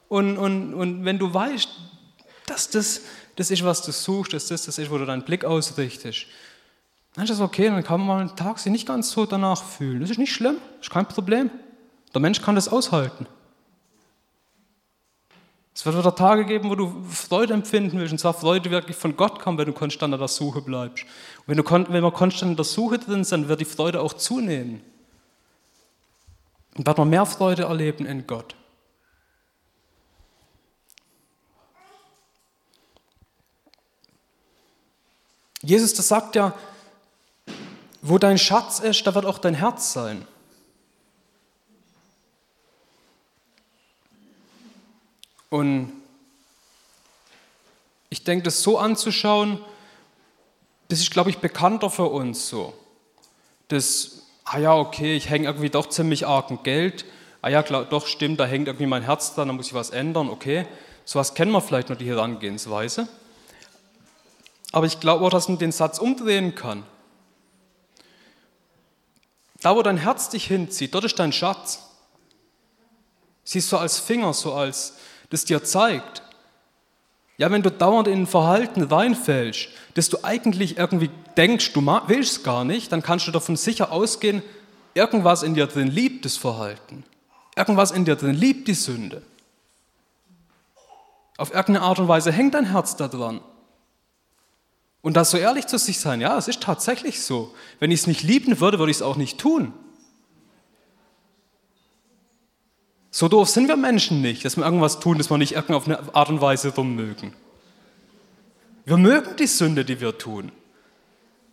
Und, 0.08 0.38
und, 0.38 0.74
und 0.74 1.04
wenn 1.04 1.18
du 1.18 1.32
weißt, 1.32 1.68
dass 2.46 2.70
das 2.70 3.00
das 3.36 3.50
ist, 3.50 3.64
was 3.64 3.82
du 3.82 3.92
suchst, 3.92 4.32
dass 4.32 4.48
das 4.48 4.64
das 4.64 4.78
ist, 4.78 4.90
wo 4.90 4.98
du 4.98 5.04
deinen 5.04 5.22
Blick 5.22 5.44
ausrichtest, 5.44 6.26
dann 7.14 7.24
ist 7.24 7.30
das 7.30 7.40
okay, 7.40 7.66
dann 7.66 7.84
kann 7.84 8.00
man 8.00 8.08
mal 8.08 8.20
einen 8.20 8.36
Tag 8.36 8.58
sich 8.58 8.72
nicht 8.72 8.88
ganz 8.88 9.10
so 9.10 9.26
danach 9.26 9.62
fühlen. 9.62 10.00
Das 10.00 10.10
ist 10.10 10.18
nicht 10.18 10.32
schlimm, 10.32 10.56
das 10.78 10.88
ist 10.88 10.92
kein 10.92 11.06
Problem. 11.06 11.50
Der 12.12 12.20
Mensch 12.20 12.40
kann 12.42 12.54
das 12.54 12.68
aushalten. 12.68 13.26
Es 15.76 15.84
wird 15.84 15.98
wieder 15.98 16.14
Tage 16.14 16.46
geben, 16.46 16.70
wo 16.70 16.74
du 16.74 17.04
Freude 17.06 17.52
empfinden 17.52 17.98
willst, 17.98 18.10
und 18.10 18.16
zwar 18.16 18.32
Freude 18.32 18.70
wirklich 18.70 18.96
von 18.96 19.14
Gott 19.14 19.40
kommt, 19.40 19.58
wenn 19.58 19.66
du 19.66 19.74
konstant 19.74 20.14
an 20.14 20.18
der 20.18 20.26
Suche 20.26 20.62
bleibst. 20.62 21.04
Und 21.46 21.48
wenn, 21.48 21.58
du, 21.58 21.92
wenn 21.92 22.02
wir 22.02 22.12
konstant 22.12 22.52
in 22.52 22.56
der 22.56 22.64
Suche 22.64 22.98
drin 22.98 23.24
sind, 23.24 23.48
wird 23.48 23.60
die 23.60 23.66
Freude 23.66 24.00
auch 24.00 24.14
zunehmen. 24.14 24.82
Und 26.78 26.86
wird 26.86 26.96
man 26.96 27.10
mehr 27.10 27.26
Freude 27.26 27.64
erleben 27.64 28.06
in 28.06 28.26
Gott. 28.26 28.54
Jesus, 35.60 35.92
das 35.92 36.08
sagt 36.08 36.36
ja, 36.36 36.54
wo 38.00 38.16
dein 38.16 38.38
Schatz 38.38 38.78
ist, 38.78 39.06
da 39.06 39.14
wird 39.14 39.26
auch 39.26 39.36
dein 39.36 39.52
Herz 39.52 39.92
sein. 39.92 40.26
Und 45.50 45.92
ich 48.10 48.24
denke, 48.24 48.44
das 48.44 48.62
so 48.62 48.78
anzuschauen, 48.78 49.60
das 50.88 51.00
ist, 51.00 51.10
glaube 51.10 51.30
ich, 51.30 51.38
bekannter 51.38 51.90
für 51.90 52.06
uns 52.06 52.48
so. 52.48 52.72
Das, 53.68 54.22
ah 54.44 54.58
ja, 54.58 54.74
okay, 54.74 55.16
ich 55.16 55.28
hänge 55.28 55.46
irgendwie 55.46 55.70
doch 55.70 55.88
ziemlich 55.88 56.26
arg 56.26 56.50
an 56.50 56.62
Geld. 56.62 57.04
Ah 57.42 57.48
ja, 57.48 57.62
klar, 57.62 57.84
doch 57.84 58.06
stimmt, 58.06 58.40
da 58.40 58.46
hängt 58.46 58.68
irgendwie 58.68 58.86
mein 58.86 59.02
Herz 59.02 59.34
dran, 59.34 59.48
da 59.48 59.54
muss 59.54 59.66
ich 59.66 59.74
was 59.74 59.90
ändern, 59.90 60.30
okay. 60.30 60.66
So 61.04 61.18
was 61.18 61.34
kennen 61.34 61.52
wir 61.52 61.60
vielleicht 61.60 61.88
noch, 61.88 61.96
die 61.96 62.08
Herangehensweise. 62.08 63.08
Aber 64.72 64.86
ich 64.86 65.00
glaube 65.00 65.24
auch, 65.24 65.30
dass 65.30 65.48
man 65.48 65.58
den 65.58 65.72
Satz 65.72 65.98
umdrehen 65.98 66.54
kann. 66.54 66.84
Da, 69.62 69.74
wo 69.74 69.82
dein 69.82 69.96
Herz 69.96 70.28
dich 70.28 70.46
hinzieht, 70.46 70.94
dort 70.94 71.04
ist 71.04 71.18
dein 71.18 71.32
Schatz. 71.32 71.82
Siehst 73.44 73.70
du 73.72 73.76
als 73.76 73.98
Finger, 73.98 74.32
so 74.32 74.52
als 74.52 74.94
das 75.30 75.44
dir 75.44 75.64
zeigt. 75.64 76.22
Ja, 77.38 77.50
wenn 77.50 77.62
du 77.62 77.70
dauernd 77.70 78.08
in 78.08 78.22
ein 78.22 78.26
Verhalten 78.26 78.82
reinfällst, 78.82 79.68
das 79.94 80.08
du 80.08 80.24
eigentlich 80.24 80.78
irgendwie 80.78 81.10
denkst, 81.36 81.72
du 81.72 81.84
willst 82.06 82.44
gar 82.44 82.64
nicht, 82.64 82.92
dann 82.92 83.02
kannst 83.02 83.26
du 83.26 83.30
davon 83.30 83.56
sicher 83.56 83.92
ausgehen, 83.92 84.42
irgendwas 84.94 85.42
in 85.42 85.54
dir 85.54 85.66
drin 85.66 85.88
liebt 85.88 86.24
das 86.24 86.36
Verhalten. 86.36 87.04
Irgendwas 87.54 87.90
in 87.90 88.04
dir 88.04 88.16
drin 88.16 88.34
liebt 88.34 88.68
die 88.68 88.74
Sünde. 88.74 89.22
Auf 91.36 91.52
irgendeine 91.52 91.82
Art 91.82 91.98
und 91.98 92.08
Weise 92.08 92.32
hängt 92.32 92.54
dein 92.54 92.70
Herz 92.70 92.96
da 92.96 93.08
dran. 93.08 93.40
Und 95.02 95.16
das 95.16 95.30
so 95.30 95.36
ehrlich 95.36 95.66
zu 95.66 95.78
sich 95.78 96.00
sein, 96.00 96.20
ja, 96.20 96.36
es 96.36 96.48
ist 96.48 96.62
tatsächlich 96.62 97.22
so. 97.22 97.54
Wenn 97.78 97.90
ich 97.90 98.00
es 98.00 98.06
nicht 98.06 98.22
lieben 98.22 98.58
würde, 98.60 98.78
würde 98.78 98.90
ich 98.90 98.96
es 98.96 99.02
auch 99.02 99.16
nicht 99.16 99.38
tun. 99.38 99.72
So 103.16 103.28
doof 103.28 103.48
sind 103.48 103.66
wir 103.66 103.78
Menschen 103.78 104.20
nicht, 104.20 104.44
dass 104.44 104.58
wir 104.58 104.64
irgendwas 104.66 105.00
tun, 105.00 105.16
das 105.16 105.30
wir 105.30 105.38
nicht 105.38 105.56
auf 105.56 105.86
eine 105.86 106.14
Art 106.14 106.28
und 106.28 106.42
Weise 106.42 106.70
mögen. 106.82 107.32
Wir 108.84 108.98
mögen 108.98 109.36
die 109.36 109.46
Sünde, 109.46 109.86
die 109.86 110.02
wir 110.02 110.18
tun. 110.18 110.52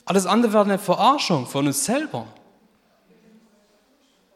Alles 0.03 0.25
andere 0.25 0.51
wäre 0.51 0.65
eine 0.65 0.77
Verarschung 0.77 1.45
von 1.45 1.65
uns 1.65 1.85
selber. 1.85 2.27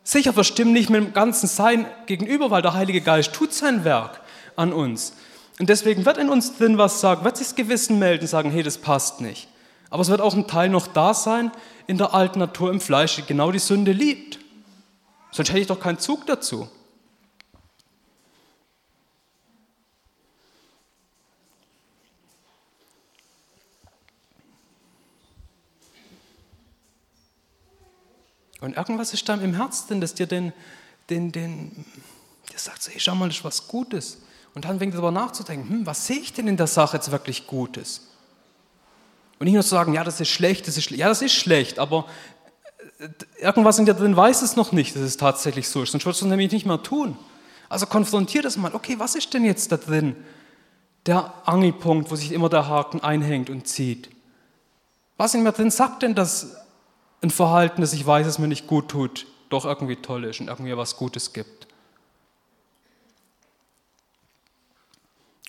Sicher, 0.06 0.38
wir 0.38 0.46
stimmen 0.46 0.72
nicht 0.72 0.90
mit 0.90 1.04
dem 1.04 1.12
ganzen 1.12 1.48
Sein 1.48 1.86
gegenüber, 2.06 2.50
weil 2.50 2.62
der 2.62 2.76
Heilige 2.76 3.02
Geist 3.02 3.34
tut 3.34 3.52
sein 3.52 3.84
Werk 3.84 4.22
an 4.56 4.72
uns. 4.72 5.12
Und 5.60 5.68
deswegen 5.68 6.06
wird 6.06 6.18
in 6.20 6.30
uns 6.30 6.56
drin 6.56 6.78
was 6.78 7.02
sagen, 7.02 7.26
wird 7.26 7.36
sich 7.36 7.48
das 7.48 7.56
Gewissen 7.56 8.00
melden, 8.00 8.26
sagen, 8.26 8.52
hey, 8.52 8.64
das 8.64 8.78
passt 8.78 9.20
nicht. 9.20 9.50
Aber 9.90 10.02
es 10.02 10.08
wird 10.08 10.22
auch 10.22 10.34
ein 10.34 10.48
Teil 10.48 10.70
noch 10.70 10.88
da 10.88 11.14
sein 11.14 11.52
in 11.88 11.98
der 11.98 12.14
alten 12.14 12.40
Natur, 12.40 12.72
im 12.72 12.80
Fleisch, 12.80 13.18
die 13.18 13.24
genau 13.24 13.52
die 13.52 13.60
Sünde 13.60 13.92
liebt. 13.92 14.40
Sonst 15.34 15.50
hätte 15.50 15.60
ich 15.60 15.68
doch 15.68 15.82
keinen 15.82 16.00
Zug 16.00 16.26
dazu. 16.26 16.70
Und 28.62 28.76
irgendwas 28.76 29.14
ist 29.14 29.28
da 29.30 29.36
im 29.36 29.54
Herzen, 29.54 30.02
das 30.02 30.14
dir 30.14 30.28
den, 30.28 30.54
den, 31.10 31.32
den, 31.32 31.86
der 32.52 32.60
sagt 32.60 32.82
so, 32.82 32.92
hey, 32.92 33.00
schau 33.00 33.16
mal, 33.16 33.28
das 33.28 33.38
ist 33.38 33.44
was 33.44 33.68
Gutes. 33.68 34.20
Und 34.56 34.66
dann 34.66 34.80
fängt 34.80 34.94
darüber 34.94 35.12
nachzudenken, 35.12 35.70
hm, 35.70 35.86
was 35.86 36.08
sehe 36.08 36.18
ich 36.18 36.34
denn 36.34 36.48
in 36.48 36.58
der 36.58 36.68
Sache 36.68 36.98
jetzt 36.98 37.12
wirklich 37.12 37.46
Gutes? 37.46 38.08
Und 39.40 39.46
nicht 39.46 39.54
nur 39.54 39.64
zu 39.64 39.70
sagen, 39.70 39.94
ja, 39.94 40.04
das 40.04 40.20
ist 40.20 40.30
schlecht, 40.30 40.68
das 40.68 40.78
ist 40.78 40.86
schlecht. 40.86 41.00
Ja, 41.00 41.10
das 41.10 41.22
ist 41.22 41.34
schlecht, 41.34 41.78
aber 41.78 42.08
äh, 42.98 43.10
irgendwas 43.40 43.78
in 43.78 43.86
dir 43.86 43.94
drin 43.94 44.16
weiß 44.16 44.42
es 44.42 44.56
noch 44.56 44.72
nicht, 44.72 44.96
dass 44.96 45.04
es 45.04 45.18
tatsächlich 45.18 45.70
so 45.70 45.84
ist. 45.84 45.92
Sonst 45.92 46.06
würdest 46.06 46.22
du 46.22 46.26
es 46.26 46.30
nämlich 46.30 46.52
nicht 46.52 46.66
mehr 46.66 46.82
tun. 46.82 47.18
Also 47.70 47.86
konfrontier 47.86 48.42
das 48.42 48.58
mal. 48.58 48.74
Okay, 48.74 48.96
was 48.98 49.14
ist 49.16 49.34
denn 49.34 49.46
jetzt 49.46 49.72
da 49.72 49.78
drin? 49.78 50.16
Der 51.06 51.34
Angelpunkt, 51.46 52.10
wo 52.10 52.16
sich 52.16 52.32
immer 52.32 52.50
der 52.50 52.68
Haken 52.68 53.02
einhängt 53.02 53.50
und 53.50 53.68
zieht. 53.68 54.10
Was 55.18 55.34
in 55.34 55.44
mir 55.44 55.52
drin 55.52 55.70
sagt 55.70 56.04
denn, 56.04 56.16
dass 56.16 56.56
ein 57.22 57.30
Verhalten, 57.30 57.82
das 57.82 57.94
ich 57.94 58.06
weiß, 58.06 58.28
es 58.28 58.40
mir 58.40 58.48
nicht 58.48 58.68
gut 58.68 58.90
tut, 58.90 59.26
doch 59.50 59.66
irgendwie 59.66 59.96
toll 59.96 60.26
ist 60.26 60.40
und 60.40 60.48
irgendwie 60.48 60.76
was 60.78 60.98
Gutes 60.98 61.34
gibt. 61.34 61.68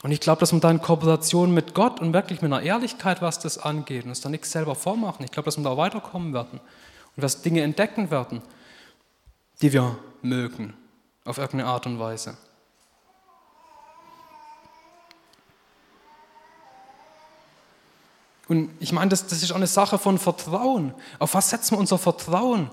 Und 0.02 0.12
ich 0.12 0.20
glaube, 0.20 0.40
dass 0.40 0.52
man 0.52 0.60
da 0.60 0.70
in 0.70 0.80
Kooperation 0.80 1.52
mit 1.52 1.74
Gott 1.74 2.00
und 2.00 2.12
wirklich 2.12 2.40
mit 2.40 2.52
einer 2.52 2.62
Ehrlichkeit, 2.62 3.20
was 3.20 3.40
das 3.40 3.58
angeht, 3.58 4.04
und 4.04 4.10
uns 4.10 4.20
da 4.20 4.28
nichts 4.28 4.52
selber 4.52 4.76
vormachen. 4.76 5.24
Ich 5.24 5.32
glaube, 5.32 5.46
dass 5.46 5.56
wir 5.56 5.64
da 5.64 5.76
weiterkommen 5.76 6.32
werden 6.32 6.60
und 7.16 7.22
dass 7.22 7.42
Dinge 7.42 7.62
entdecken 7.62 8.10
werden, 8.10 8.42
die 9.60 9.72
wir 9.72 9.98
mögen, 10.22 10.74
auf 11.24 11.38
irgendeine 11.38 11.66
Art 11.66 11.86
und 11.86 11.98
Weise. 11.98 12.36
Und 18.48 18.70
ich 18.80 18.92
meine, 18.92 19.10
das, 19.10 19.26
das 19.26 19.42
ist 19.42 19.52
auch 19.52 19.56
eine 19.56 19.66
Sache 19.66 19.98
von 19.98 20.18
Vertrauen. 20.18 20.94
Auf 21.18 21.34
was 21.34 21.50
setzen 21.50 21.72
wir 21.72 21.78
unser 21.78 21.98
Vertrauen? 21.98 22.70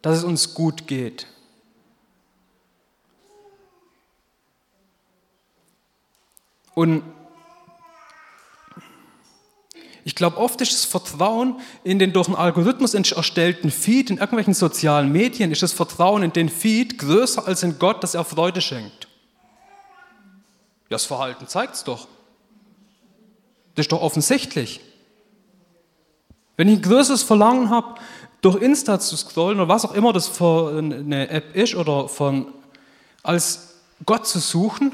Dass 0.00 0.18
es 0.18 0.24
uns 0.24 0.54
gut 0.54 0.88
geht. 0.88 1.26
Und 6.74 7.02
ich 10.04 10.16
glaube, 10.16 10.38
oft 10.38 10.60
ist 10.62 10.72
das 10.72 10.84
Vertrauen 10.84 11.60
in 11.84 11.98
den 11.98 12.12
durch 12.12 12.26
einen 12.26 12.36
Algorithmus 12.36 12.94
erstellten 12.94 13.70
Feed 13.70 14.10
in 14.10 14.16
irgendwelchen 14.16 14.54
sozialen 14.54 15.12
Medien, 15.12 15.52
ist 15.52 15.62
das 15.62 15.72
Vertrauen 15.72 16.22
in 16.22 16.32
den 16.32 16.48
Feed 16.48 16.98
größer 16.98 17.46
als 17.46 17.62
in 17.62 17.78
Gott, 17.78 18.02
dass 18.02 18.14
er 18.14 18.24
Freude 18.24 18.60
schenkt. 18.60 19.06
Das 20.88 21.04
Verhalten 21.04 21.46
zeigt 21.46 21.74
es 21.74 21.84
doch. 21.84 22.08
Das 23.74 23.84
ist 23.84 23.92
doch 23.92 24.02
offensichtlich. 24.02 24.80
Wenn 26.56 26.68
ich 26.68 26.78
ein 26.78 26.82
größeres 26.82 27.22
Verlangen 27.22 27.70
habe, 27.70 27.94
durch 28.40 28.60
Insta 28.60 28.98
zu 28.98 29.16
scrollen 29.16 29.60
oder 29.60 29.68
was 29.68 29.84
auch 29.84 29.94
immer 29.94 30.12
das 30.12 30.28
für 30.28 30.76
eine 30.76 31.30
App 31.30 31.54
ist 31.56 31.74
oder 31.74 32.08
von 32.08 32.48
als 33.22 33.76
Gott 34.04 34.26
zu 34.26 34.40
suchen, 34.40 34.92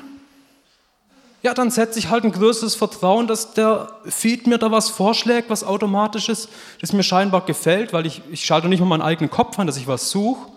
ja, 1.42 1.54
dann 1.54 1.70
setze 1.70 1.98
ich 1.98 2.10
halt 2.10 2.24
ein 2.24 2.32
größeres 2.32 2.74
Vertrauen, 2.74 3.26
dass 3.26 3.54
der 3.54 3.92
Feed 4.06 4.46
mir 4.46 4.58
da 4.58 4.72
was 4.72 4.88
vorschlägt, 4.88 5.50
was 5.50 5.62
automatisch 5.62 6.28
ist, 6.28 6.48
das 6.80 6.92
mir 6.92 7.04
scheinbar 7.04 7.44
gefällt, 7.44 7.92
weil 7.92 8.06
ich, 8.06 8.22
ich 8.30 8.44
schalte 8.44 8.68
nicht 8.68 8.80
mal 8.80 8.86
meinen 8.86 9.02
eigenen 9.02 9.30
Kopf 9.30 9.58
an, 9.58 9.66
dass 9.66 9.76
ich 9.76 9.86
was 9.86 10.10
suche. 10.10 10.50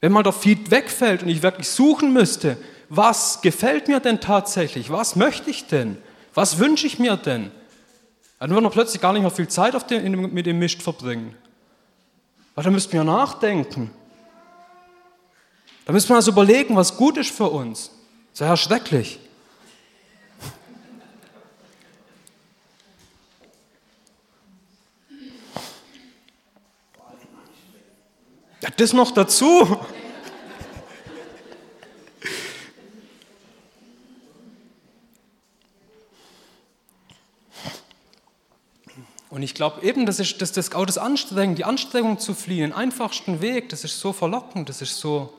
Wenn 0.00 0.10
mal 0.10 0.22
der 0.22 0.32
Feed 0.32 0.70
wegfällt 0.70 1.22
und 1.22 1.28
ich 1.28 1.42
wirklich 1.42 1.68
suchen 1.68 2.12
müsste, 2.12 2.56
was 2.88 3.40
gefällt 3.42 3.88
mir 3.88 4.00
denn 4.00 4.20
tatsächlich? 4.20 4.90
Was 4.90 5.16
möchte 5.16 5.50
ich 5.50 5.66
denn? 5.66 5.98
Was 6.34 6.58
wünsche 6.58 6.86
ich 6.86 6.98
mir 6.98 7.16
denn? 7.16 7.50
Dann 8.38 8.50
würden 8.50 8.64
wir 8.64 8.70
plötzlich 8.70 9.00
gar 9.00 9.12
nicht 9.12 9.22
mehr 9.22 9.30
viel 9.30 9.48
Zeit 9.48 9.74
dem, 9.90 10.32
mit 10.32 10.46
dem 10.46 10.58
Mist 10.58 10.82
verbringen. 10.82 11.36
Weil 12.54 12.64
da 12.64 12.70
müssten 12.70 12.92
wir 12.92 13.04
nachdenken. 13.04 13.90
Da 15.84 15.92
müssen 15.92 16.08
wir 16.08 16.16
also 16.16 16.30
überlegen, 16.30 16.76
was 16.76 16.96
gut 16.96 17.16
ist 17.16 17.30
für 17.30 17.50
uns. 17.50 17.90
Das 18.32 18.40
ist 18.40 18.46
ja 18.48 18.56
schrecklich. 18.56 19.18
Ja, 28.60 28.70
das 28.76 28.92
noch 28.92 29.10
dazu. 29.10 29.78
Ich 39.52 39.56
glaube 39.56 39.82
eben, 39.82 40.06
das 40.06 40.18
ist 40.18 40.40
das, 40.40 40.52
das, 40.52 40.72
auch 40.72 40.86
das 40.86 40.96
Anstrengen, 40.96 41.56
die 41.56 41.66
Anstrengung 41.66 42.18
zu 42.18 42.32
fliehen, 42.32 42.70
den 42.70 42.72
einfachsten 42.72 43.42
Weg, 43.42 43.68
das 43.68 43.84
ist 43.84 44.00
so 44.00 44.14
verlockend, 44.14 44.70
das 44.70 44.80
ist 44.80 44.96
so 44.96 45.30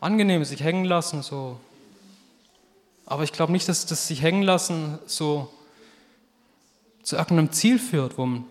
angenehm, 0.00 0.44
sich 0.44 0.62
hängen 0.62 0.84
lassen, 0.84 1.24
so. 1.24 1.58
Aber 3.04 3.24
ich 3.24 3.32
glaube 3.32 3.50
nicht, 3.50 3.68
dass 3.68 3.84
das 3.84 4.06
sich 4.06 4.22
hängen 4.22 4.44
lassen 4.44 5.00
so 5.06 5.52
zu 7.02 7.16
irgendeinem 7.16 7.50
Ziel 7.50 7.80
führt, 7.80 8.16
wo 8.16 8.26
man 8.26 8.44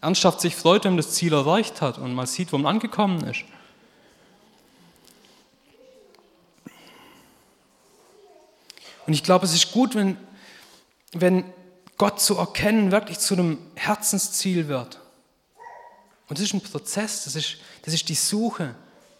ernsthaft 0.00 0.40
sich 0.40 0.54
freut, 0.54 0.84
wenn 0.84 0.92
man 0.92 0.98
das 0.98 1.10
Ziel 1.10 1.32
erreicht 1.32 1.82
hat 1.82 1.98
und 1.98 2.14
mal 2.14 2.24
sieht, 2.24 2.52
wo 2.52 2.58
man 2.58 2.72
angekommen 2.72 3.24
ist. 3.24 3.42
Und 9.08 9.12
ich 9.12 9.24
glaube, 9.24 9.44
es 9.44 9.54
ist 9.54 9.72
gut, 9.72 9.96
wenn, 9.96 10.16
wenn 11.14 11.52
Gott 11.98 12.20
zu 12.20 12.36
erkennen 12.36 12.92
wirklich 12.92 13.18
zu 13.18 13.34
einem 13.34 13.58
Herzensziel 13.74 14.68
wird. 14.68 15.00
Und 16.28 16.38
das 16.38 16.44
ist 16.44 16.54
ein 16.54 16.60
Prozess, 16.60 17.24
das 17.24 17.34
ist, 17.34 17.56
das 17.82 17.92
ist 17.92 18.08
die 18.08 18.14
Suche, 18.14 18.74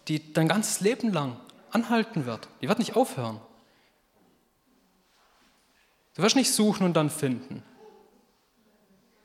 die 0.07 0.33
dein 0.33 0.47
ganzes 0.47 0.79
Leben 0.79 1.11
lang 1.11 1.35
anhalten 1.71 2.25
wird. 2.25 2.47
Die 2.61 2.67
wird 2.67 2.79
nicht 2.79 2.95
aufhören. 2.95 3.39
Du 6.15 6.23
wirst 6.23 6.35
nicht 6.35 6.51
suchen 6.53 6.85
und 6.85 6.93
dann 6.93 7.09
finden 7.09 7.63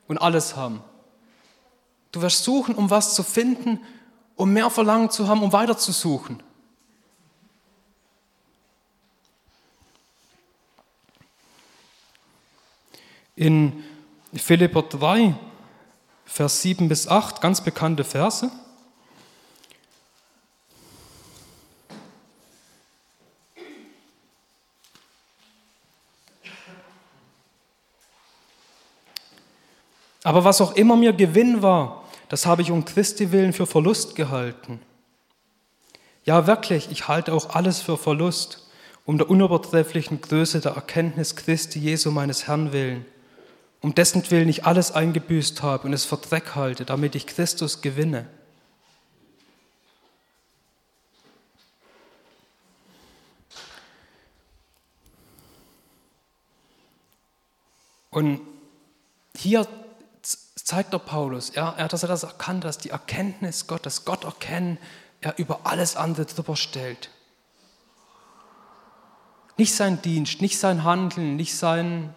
und 0.07 0.17
alles 0.17 0.55
haben. 0.55 0.83
Du 2.11 2.21
wirst 2.21 2.43
suchen, 2.43 2.75
um 2.75 2.89
was 2.89 3.15
zu 3.15 3.23
finden, 3.23 3.79
um 4.35 4.53
mehr 4.53 4.69
Verlangen 4.69 5.09
zu 5.09 5.27
haben, 5.27 5.43
um 5.43 5.51
weiter 5.51 5.77
zu 5.77 5.91
suchen. 5.91 6.41
In 13.35 13.83
Philipper 14.33 14.81
3, 14.83 15.35
Vers 16.25 16.61
7 16.61 16.87
bis 16.87 17.07
8, 17.07 17.41
ganz 17.41 17.61
bekannte 17.61 18.05
Verse. 18.05 18.49
Aber 30.23 30.43
was 30.43 30.61
auch 30.61 30.71
immer 30.75 30.95
mir 30.95 31.13
Gewinn 31.13 31.61
war, 31.61 32.03
das 32.29 32.45
habe 32.45 32.61
ich 32.61 32.71
um 32.71 32.85
Christi 32.85 33.31
willen 33.31 33.53
für 33.53 33.67
Verlust 33.67 34.15
gehalten. 34.15 34.79
Ja, 36.23 36.47
wirklich, 36.47 36.89
ich 36.89 37.07
halte 37.07 37.33
auch 37.33 37.51
alles 37.51 37.81
für 37.81 37.97
Verlust, 37.97 38.67
um 39.05 39.17
der 39.17 39.29
unübertrefflichen 39.29 40.21
Größe 40.21 40.61
der 40.61 40.71
Erkenntnis 40.71 41.35
Christi 41.35 41.79
Jesu 41.79 42.09
meines 42.09 42.47
Herrn 42.47 42.73
willen 42.73 43.05
um 43.85 43.93
dessen 43.93 44.31
Willen 44.31 44.49
ich 44.49 44.65
alles 44.65 44.93
eingebüßt 44.93 45.61
habe 45.61 45.85
und 45.85 45.93
es 45.93 46.05
für 46.05 46.17
Dreck 46.17 46.55
halte, 46.55 46.85
damit 46.85 47.13
ich 47.13 47.27
Christus 47.27 47.81
gewinne. 47.81 48.27
Und 58.09 58.41
hier 59.37 59.67
zeigt 60.55 60.91
der 60.91 60.97
Paulus, 60.97 61.51
er, 61.51 61.87
dass 61.87 62.01
er 62.01 62.09
das 62.09 62.23
erkannt, 62.23 62.63
dass 62.63 62.79
die 62.79 62.89
Erkenntnis 62.89 63.67
Gottes, 63.67 64.03
Gott 64.03 64.23
erkennen, 64.23 64.79
er 65.21 65.37
über 65.37 65.59
alles 65.65 65.95
andere 65.95 66.25
drüber 66.25 66.55
stellt. 66.55 67.11
Nicht 69.57 69.75
sein 69.75 70.01
Dienst, 70.01 70.41
nicht 70.41 70.57
sein 70.57 70.83
Handeln, 70.83 71.35
nicht 71.35 71.55
sein, 71.55 72.15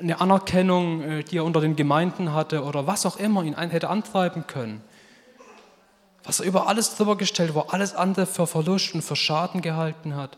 eine 0.00 0.20
Anerkennung, 0.20 1.02
äh, 1.02 1.24
die 1.24 1.38
er 1.38 1.44
unter 1.44 1.60
den 1.60 1.76
Gemeinden 1.76 2.32
hatte 2.32 2.64
oder 2.64 2.86
was 2.86 3.06
auch 3.06 3.16
immer 3.16 3.42
ihn 3.42 3.54
hätte 3.54 3.88
antreiben 3.88 4.46
können. 4.46 4.82
Was 6.24 6.40
er 6.40 6.46
über 6.46 6.68
alles 6.68 6.96
drüber 6.96 7.16
gestellt, 7.16 7.54
wo 7.54 7.60
alles 7.60 7.94
andere 7.94 8.26
für 8.26 8.46
Verlust 8.46 8.94
und 8.94 9.02
für 9.02 9.16
Schaden 9.16 9.62
gehalten 9.62 10.14
hat, 10.14 10.36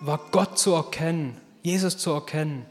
war 0.00 0.18
Gott 0.30 0.58
zu 0.58 0.72
erkennen, 0.72 1.40
Jesus 1.62 1.98
zu 1.98 2.10
erkennen. 2.10 2.66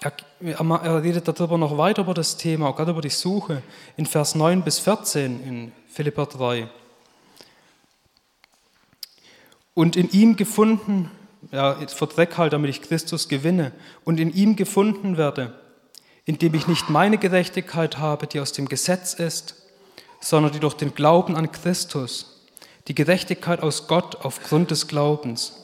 Er, 0.00 1.02
redet 1.04 1.28
darüber 1.28 1.56
noch 1.56 1.78
weiter 1.78 2.02
über 2.02 2.14
das 2.14 2.36
Thema, 2.36 2.72
gerade 2.72 2.90
über 2.90 3.02
die 3.02 3.10
Suche, 3.10 3.62
in 3.96 4.06
Vers 4.06 4.34
9 4.34 4.62
bis 4.62 4.80
14 4.80 5.46
in 5.46 5.72
Philippa 5.88 6.26
3 6.26 6.68
und 9.74 9.96
in 9.96 10.10
ihm 10.10 10.36
gefunden, 10.36 11.10
ja, 11.50 11.74
vor 11.88 12.08
Dreck 12.08 12.38
halt, 12.38 12.52
damit 12.52 12.70
ich 12.70 12.82
Christus 12.82 13.28
gewinne 13.28 13.72
und 14.04 14.20
in 14.20 14.32
ihm 14.32 14.56
gefunden 14.56 15.16
werde, 15.16 15.58
indem 16.24 16.54
ich 16.54 16.68
nicht 16.68 16.90
meine 16.90 17.18
Gerechtigkeit 17.18 17.98
habe, 17.98 18.26
die 18.26 18.40
aus 18.40 18.52
dem 18.52 18.68
Gesetz 18.68 19.14
ist, 19.14 19.56
sondern 20.20 20.52
die 20.52 20.60
durch 20.60 20.74
den 20.74 20.94
Glauben 20.94 21.36
an 21.36 21.50
Christus, 21.50 22.46
die 22.88 22.94
Gerechtigkeit 22.94 23.60
aus 23.60 23.88
Gott 23.88 24.24
aufgrund 24.24 24.70
des 24.70 24.86
Glaubens, 24.86 25.54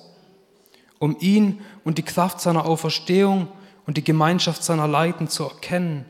um 0.98 1.16
ihn 1.20 1.60
und 1.84 1.98
die 1.98 2.02
Kraft 2.02 2.40
seiner 2.40 2.64
Auferstehung 2.64 3.48
und 3.86 3.96
die 3.96 4.04
Gemeinschaft 4.04 4.64
seiner 4.64 4.88
Leiden 4.88 5.28
zu 5.28 5.44
erkennen, 5.44 6.04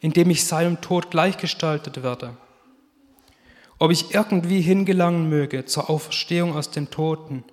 indem 0.00 0.30
ich 0.30 0.46
seinem 0.46 0.80
Tod 0.80 1.10
gleichgestaltet 1.10 2.02
werde 2.02 2.36
ob 3.78 3.90
ich 3.90 4.14
irgendwie 4.14 4.60
hingelangen 4.60 5.28
möge 5.28 5.64
zur 5.64 5.88
Auferstehung 5.88 6.56
aus 6.56 6.70
den 6.70 6.90
Toten. 6.90 7.44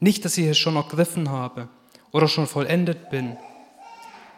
Nicht, 0.00 0.24
dass 0.24 0.38
ich 0.38 0.46
es 0.46 0.58
schon 0.58 0.76
ergriffen 0.76 1.30
habe 1.30 1.68
oder 2.10 2.28
schon 2.28 2.46
vollendet 2.46 3.10
bin. 3.10 3.36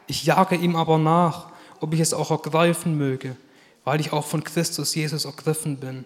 Ich 0.07 0.25
jage 0.25 0.57
ihm 0.57 0.77
aber 0.77 0.99
nach, 0.99 1.49
ob 1.81 1.95
ich 1.95 2.01
es 2.01 2.13
auch 2.13 2.31
ergreifen 2.31 2.97
möge, 2.99 3.37
weil 3.85 4.01
ich 4.01 4.13
auch 4.13 4.25
von 4.25 4.45
Christus 4.45 4.95
Jesus 4.95 5.25
ergriffen 5.25 5.79
bin. 5.79 6.05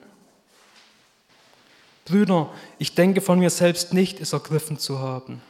Brüder, 2.05 2.51
ich 2.79 2.95
denke 2.95 3.21
von 3.21 3.39
mir 3.39 3.51
selbst 3.51 3.93
nicht, 3.93 4.21
es 4.21 4.33
ergriffen 4.33 4.79
zu 4.79 4.99
haben. 4.99 5.43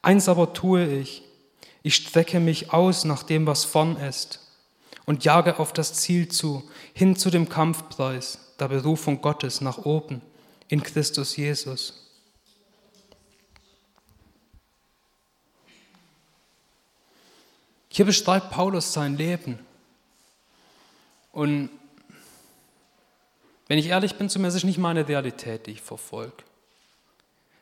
Eins 0.00 0.28
aber 0.28 0.52
tue 0.52 0.84
ich, 0.86 1.22
ich 1.82 1.94
strecke 1.94 2.40
mich 2.40 2.72
aus 2.72 3.04
nach 3.04 3.22
dem, 3.22 3.46
was 3.46 3.64
vorn 3.64 3.96
ist 3.96 4.41
und 5.06 5.24
jage 5.24 5.58
auf 5.58 5.72
das 5.72 5.94
Ziel 5.94 6.28
zu, 6.28 6.68
hin 6.94 7.16
zu 7.16 7.30
dem 7.30 7.48
Kampfpreis 7.48 8.38
der 8.58 8.68
Berufung 8.68 9.20
Gottes 9.20 9.60
nach 9.60 9.78
oben 9.78 10.22
in 10.68 10.82
Christus 10.82 11.36
Jesus. 11.36 12.02
Hier 17.88 18.06
beschreibt 18.06 18.50
Paulus 18.50 18.92
sein 18.92 19.18
Leben. 19.18 19.58
Und 21.30 21.68
wenn 23.68 23.78
ich 23.78 23.86
ehrlich 23.86 24.16
bin 24.16 24.30
zu 24.30 24.38
mir, 24.38 24.46
das 24.46 24.54
ist 24.54 24.64
nicht 24.64 24.78
meine 24.78 25.08
Realität, 25.08 25.66
die 25.66 25.72
ich 25.72 25.82
verfolge. 25.82 26.44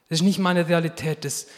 Das 0.08 0.20
ist 0.20 0.24
nicht 0.24 0.38
meine 0.38 0.68
Realität 0.68 1.24
des, 1.24 1.48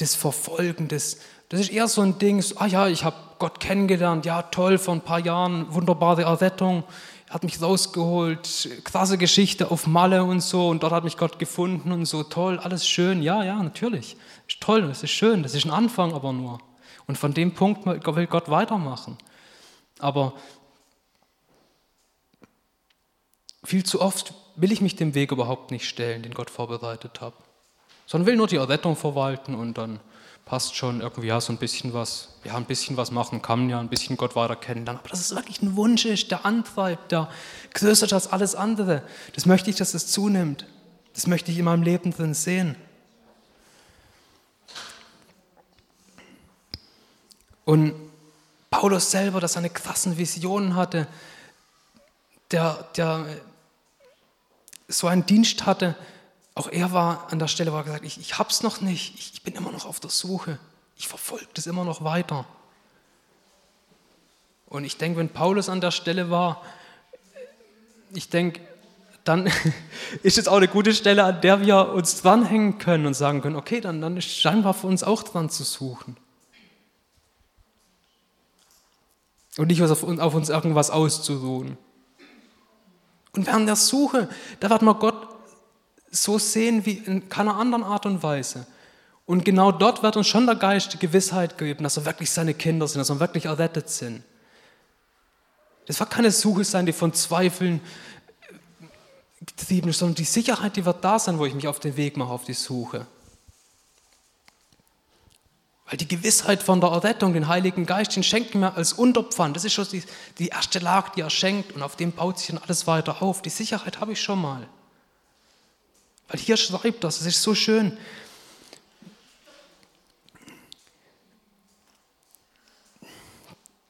des 0.00 0.14
Verfolgen, 0.14 0.88
des, 0.88 1.18
das 1.48 1.60
ist 1.60 1.70
eher 1.70 1.88
so 1.88 2.00
ein 2.00 2.18
Ding, 2.18 2.42
ah 2.56 2.66
ja, 2.66 2.88
ich 2.88 3.04
habe 3.04 3.16
Gott 3.38 3.60
kennengelernt, 3.60 4.24
ja 4.24 4.42
toll, 4.42 4.78
vor 4.78 4.94
ein 4.94 5.00
paar 5.00 5.20
Jahren, 5.20 5.72
wunderbare 5.74 6.22
Errettung, 6.22 6.84
er 7.28 7.34
hat 7.34 7.44
mich 7.44 7.60
rausgeholt, 7.60 8.68
krasse 8.84 9.18
Geschichte 9.18 9.70
auf 9.70 9.86
Malle 9.86 10.24
und 10.24 10.40
so 10.40 10.68
und 10.68 10.82
dort 10.82 10.92
hat 10.92 11.04
mich 11.04 11.16
Gott 11.16 11.38
gefunden 11.38 11.92
und 11.92 12.06
so, 12.06 12.22
toll, 12.22 12.58
alles 12.58 12.86
schön, 12.86 13.22
ja, 13.22 13.42
ja, 13.44 13.62
natürlich, 13.62 14.16
ist 14.48 14.60
toll, 14.60 14.82
das 14.82 15.02
ist 15.02 15.10
schön, 15.10 15.42
das 15.42 15.54
ist 15.54 15.64
ein 15.64 15.70
Anfang 15.70 16.12
aber 16.12 16.32
nur. 16.32 16.58
Und 17.06 17.18
von 17.18 17.34
dem 17.34 17.52
Punkt 17.52 17.84
will 17.84 18.26
Gott 18.26 18.48
weitermachen. 18.48 19.18
Aber 19.98 20.34
viel 23.64 23.84
zu 23.84 24.00
oft 24.00 24.34
will 24.56 24.72
ich 24.72 24.80
mich 24.80 24.96
dem 24.96 25.14
Weg 25.14 25.32
überhaupt 25.32 25.70
nicht 25.70 25.88
stellen, 25.88 26.22
den 26.22 26.34
Gott 26.34 26.50
vorbereitet 26.50 27.20
hat, 27.20 27.34
sondern 28.06 28.26
will 28.26 28.36
nur 28.36 28.46
die 28.46 28.56
Errettung 28.56 28.96
verwalten 28.96 29.54
und 29.54 29.78
dann 29.78 30.00
passt 30.44 30.74
schon 30.74 31.00
irgendwie, 31.00 31.28
ja, 31.28 31.40
so 31.40 31.52
ein 31.52 31.56
bisschen 31.56 31.94
was, 31.94 32.28
ja, 32.44 32.56
ein 32.56 32.64
bisschen 32.64 32.96
was 32.96 33.10
machen 33.10 33.40
kann, 33.42 33.70
ja, 33.70 33.80
ein 33.80 33.88
bisschen 33.88 34.16
Gott 34.16 34.36
weiter 34.36 34.56
kennenlernen. 34.56 35.00
Aber 35.00 35.08
dass 35.08 35.20
es 35.20 35.34
wirklich 35.34 35.62
ein 35.62 35.76
Wunsch 35.76 36.04
ist, 36.04 36.30
der 36.30 36.44
antreibt, 36.44 37.12
der 37.12 37.30
größer 37.74 38.06
ist 38.06 38.12
als 38.12 38.26
alles 38.26 38.54
andere. 38.54 39.02
Das 39.34 39.46
möchte 39.46 39.70
ich, 39.70 39.76
dass 39.76 39.94
es 39.94 40.08
zunimmt. 40.08 40.66
Das 41.14 41.26
möchte 41.26 41.50
ich 41.50 41.58
in 41.58 41.64
meinem 41.64 41.82
Leben 41.82 42.12
drin 42.12 42.34
sehen. 42.34 42.76
Und 47.64 47.94
Paulus 48.70 49.10
selber, 49.10 49.40
dass 49.40 49.54
er 49.54 49.58
eine 49.58 49.70
krassen 49.70 50.18
Visionen 50.18 50.74
hatte, 50.74 51.06
der, 52.50 52.88
der 52.96 53.26
so 54.88 55.06
einen 55.06 55.24
Dienst 55.24 55.64
hatte, 55.66 55.94
auch 56.54 56.68
er 56.68 56.92
war 56.92 57.32
an 57.32 57.38
der 57.38 57.48
Stelle, 57.48 57.72
wo 57.72 57.76
er 57.76 57.84
gesagt 57.84 58.04
ich, 58.04 58.18
ich 58.18 58.38
hab's 58.38 58.62
noch 58.62 58.80
nicht, 58.80 59.14
ich, 59.18 59.34
ich 59.34 59.42
bin 59.42 59.54
immer 59.54 59.72
noch 59.72 59.86
auf 59.86 60.00
der 60.00 60.10
Suche, 60.10 60.58
ich 60.96 61.08
verfolge 61.08 61.48
das 61.54 61.66
immer 61.66 61.84
noch 61.84 62.04
weiter. 62.04 62.44
Und 64.66 64.84
ich 64.84 64.96
denke, 64.96 65.18
wenn 65.18 65.28
Paulus 65.28 65.68
an 65.68 65.80
der 65.80 65.90
Stelle 65.90 66.30
war, 66.30 66.62
ich 68.14 68.28
denke, 68.28 68.60
dann 69.24 69.50
ist 70.22 70.38
es 70.38 70.48
auch 70.48 70.56
eine 70.56 70.68
gute 70.68 70.94
Stelle, 70.94 71.24
an 71.24 71.40
der 71.40 71.60
wir 71.60 71.90
uns 71.90 72.20
dranhängen 72.22 72.78
können 72.78 73.06
und 73.06 73.14
sagen 73.14 73.40
können, 73.40 73.56
okay, 73.56 73.80
dann, 73.80 74.00
dann 74.00 74.16
ist 74.16 74.34
scheinbar 74.34 74.74
für 74.74 74.86
uns 74.86 75.02
auch 75.02 75.22
dran 75.22 75.50
zu 75.50 75.64
suchen. 75.64 76.16
Und 79.58 79.66
nicht 79.68 79.82
auf, 79.82 80.02
auf 80.02 80.34
uns 80.34 80.48
irgendwas 80.48 80.90
auszuruhen. 80.90 81.76
Und 83.32 83.46
während 83.46 83.68
der 83.68 83.76
Suche, 83.76 84.28
da 84.60 84.70
wird 84.70 84.82
man 84.82 84.98
Gott 84.98 85.31
so 86.12 86.38
sehen 86.38 86.86
wie 86.86 86.98
in 86.98 87.28
keiner 87.28 87.56
anderen 87.56 87.82
Art 87.82 88.06
und 88.06 88.22
Weise. 88.22 88.66
Und 89.24 89.44
genau 89.44 89.72
dort 89.72 90.02
wird 90.02 90.16
uns 90.16 90.28
schon 90.28 90.46
der 90.46 90.56
Geist 90.56 90.92
die 90.92 90.98
Gewissheit 90.98 91.56
geben, 91.56 91.82
dass 91.82 91.96
wir 91.96 92.04
wirklich 92.04 92.30
seine 92.30 92.54
Kinder 92.54 92.86
sind, 92.86 93.00
dass 93.00 93.08
wir 93.08 93.18
wirklich 93.18 93.46
errettet 93.46 93.88
sind. 93.88 94.22
Das 95.86 95.98
wird 95.98 96.10
keine 96.10 96.30
Suche 96.30 96.64
sein, 96.64 96.86
die 96.86 96.92
von 96.92 97.12
Zweifeln 97.14 97.80
getrieben 99.40 99.88
ist, 99.88 99.98
sondern 99.98 100.16
die 100.16 100.24
Sicherheit, 100.24 100.76
die 100.76 100.84
wird 100.84 101.02
da 101.02 101.18
sein, 101.18 101.38
wo 101.38 101.46
ich 101.46 101.54
mich 101.54 101.66
auf 101.66 101.80
den 101.80 101.96
Weg 101.96 102.16
mache, 102.16 102.30
auf 102.30 102.44
die 102.44 102.52
Suche. 102.52 103.06
Weil 105.86 105.96
die 105.96 106.08
Gewissheit 106.08 106.62
von 106.62 106.80
der 106.80 106.90
Errettung, 106.90 107.32
den 107.32 107.48
Heiligen 107.48 107.86
Geist, 107.86 108.14
den 108.14 108.22
schenkt 108.22 108.54
mir 108.54 108.74
als 108.76 108.92
Unterpfand. 108.92 109.56
Das 109.56 109.64
ist 109.64 109.72
schon 109.72 109.88
die, 109.90 110.02
die 110.38 110.48
erste 110.48 110.78
Lage, 110.78 111.10
die 111.16 111.22
er 111.22 111.30
schenkt 111.30 111.72
und 111.72 111.82
auf 111.82 111.96
dem 111.96 112.12
baut 112.12 112.38
sich 112.38 112.48
dann 112.48 112.58
alles 112.58 112.86
weiter 112.86 113.22
auf. 113.22 113.42
Die 113.42 113.50
Sicherheit 113.50 114.00
habe 114.00 114.12
ich 114.12 114.20
schon 114.20 114.40
mal. 114.40 114.68
Hier 116.34 116.56
schreibt 116.56 117.04
das, 117.04 117.20
es 117.20 117.26
ist 117.26 117.42
so 117.42 117.54
schön. 117.54 117.96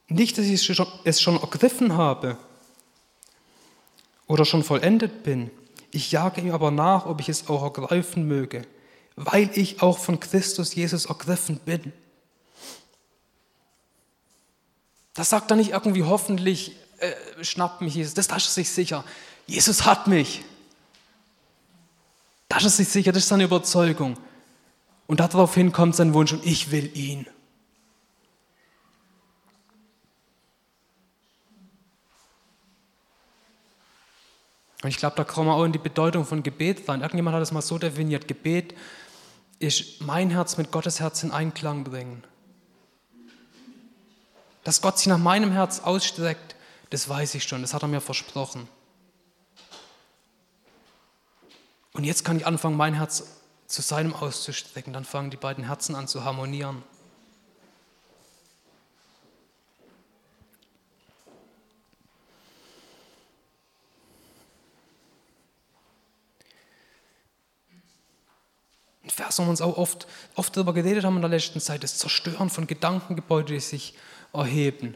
Nicht, 0.08 0.36
dass 0.36 0.44
ich 0.44 0.68
es 1.04 1.20
schon 1.20 1.40
ergriffen 1.40 1.96
habe 1.96 2.36
oder 4.26 4.44
schon 4.44 4.62
vollendet 4.62 5.22
bin. 5.22 5.50
Ich 5.90 6.10
jage 6.12 6.40
ihm 6.40 6.52
aber 6.52 6.70
nach, 6.70 7.06
ob 7.06 7.20
ich 7.20 7.28
es 7.28 7.48
auch 7.48 7.62
ergreifen 7.62 8.26
möge, 8.26 8.66
weil 9.16 9.50
ich 9.54 9.82
auch 9.82 9.98
von 9.98 10.20
Christus 10.20 10.74
Jesus 10.74 11.06
ergriffen 11.06 11.60
bin. 11.64 11.92
Das 15.14 15.30
sagt 15.30 15.50
er 15.50 15.56
nicht 15.56 15.70
irgendwie 15.70 16.04
hoffentlich, 16.04 16.76
äh, 16.98 17.44
schnappt 17.44 17.82
mich 17.82 17.94
Jesus. 17.94 18.14
Das 18.14 18.26
ist 18.28 18.54
sich 18.54 18.70
sicher. 18.70 19.04
Jesus 19.46 19.84
hat 19.84 20.06
mich. 20.06 20.42
Das 22.52 22.64
ist 22.64 22.76
sich 22.76 22.88
sicher, 22.88 23.12
das 23.12 23.22
ist 23.22 23.30
seine 23.30 23.44
Überzeugung. 23.44 24.18
Und 25.06 25.20
daraufhin 25.20 25.72
kommt 25.72 25.96
sein 25.96 26.12
Wunsch 26.12 26.34
und 26.34 26.44
ich 26.44 26.70
will 26.70 26.94
ihn. 26.94 27.26
Und 34.82 34.90
ich 34.90 34.98
glaube, 34.98 35.16
da 35.16 35.24
kommen 35.24 35.48
wir 35.48 35.54
auch 35.54 35.64
in 35.64 35.72
die 35.72 35.78
Bedeutung 35.78 36.26
von 36.26 36.42
Gebet 36.42 36.86
rein. 36.86 37.00
Irgendjemand 37.00 37.34
hat 37.34 37.42
es 37.42 37.52
mal 37.52 37.62
so 37.62 37.78
definiert, 37.78 38.28
Gebet 38.28 38.74
ist 39.58 40.02
mein 40.02 40.28
Herz 40.28 40.58
mit 40.58 40.70
Gottes 40.70 41.00
Herz 41.00 41.22
in 41.22 41.30
Einklang 41.30 41.84
bringen. 41.84 42.22
Dass 44.62 44.82
Gott 44.82 44.98
sich 44.98 45.06
nach 45.06 45.16
meinem 45.16 45.52
Herz 45.52 45.80
ausstreckt, 45.80 46.54
das 46.90 47.08
weiß 47.08 47.34
ich 47.34 47.44
schon, 47.44 47.62
das 47.62 47.72
hat 47.72 47.80
er 47.80 47.88
mir 47.88 48.02
versprochen. 48.02 48.68
Und 51.94 52.04
jetzt 52.04 52.24
kann 52.24 52.36
ich 52.38 52.46
anfangen, 52.46 52.76
mein 52.76 52.94
Herz 52.94 53.24
zu 53.66 53.82
seinem 53.82 54.14
auszustrecken. 54.14 54.92
Dann 54.92 55.04
fangen 55.04 55.30
die 55.30 55.36
beiden 55.36 55.64
Herzen 55.64 55.94
an 55.94 56.08
zu 56.08 56.24
harmonieren. 56.24 56.82
Ein 69.04 69.10
Vers, 69.10 69.38
wo 69.38 69.42
wir 69.42 69.50
uns 69.50 69.60
auch 69.60 69.76
oft, 69.76 70.06
oft 70.34 70.56
darüber 70.56 70.72
geredet 70.72 71.04
haben 71.04 71.16
in 71.16 71.22
der 71.22 71.30
letzten 71.30 71.60
Zeit, 71.60 71.82
das 71.82 71.98
Zerstören 71.98 72.48
von 72.48 72.66
Gedankengebäuden, 72.66 73.54
die 73.54 73.60
sich 73.60 73.94
erheben. 74.32 74.94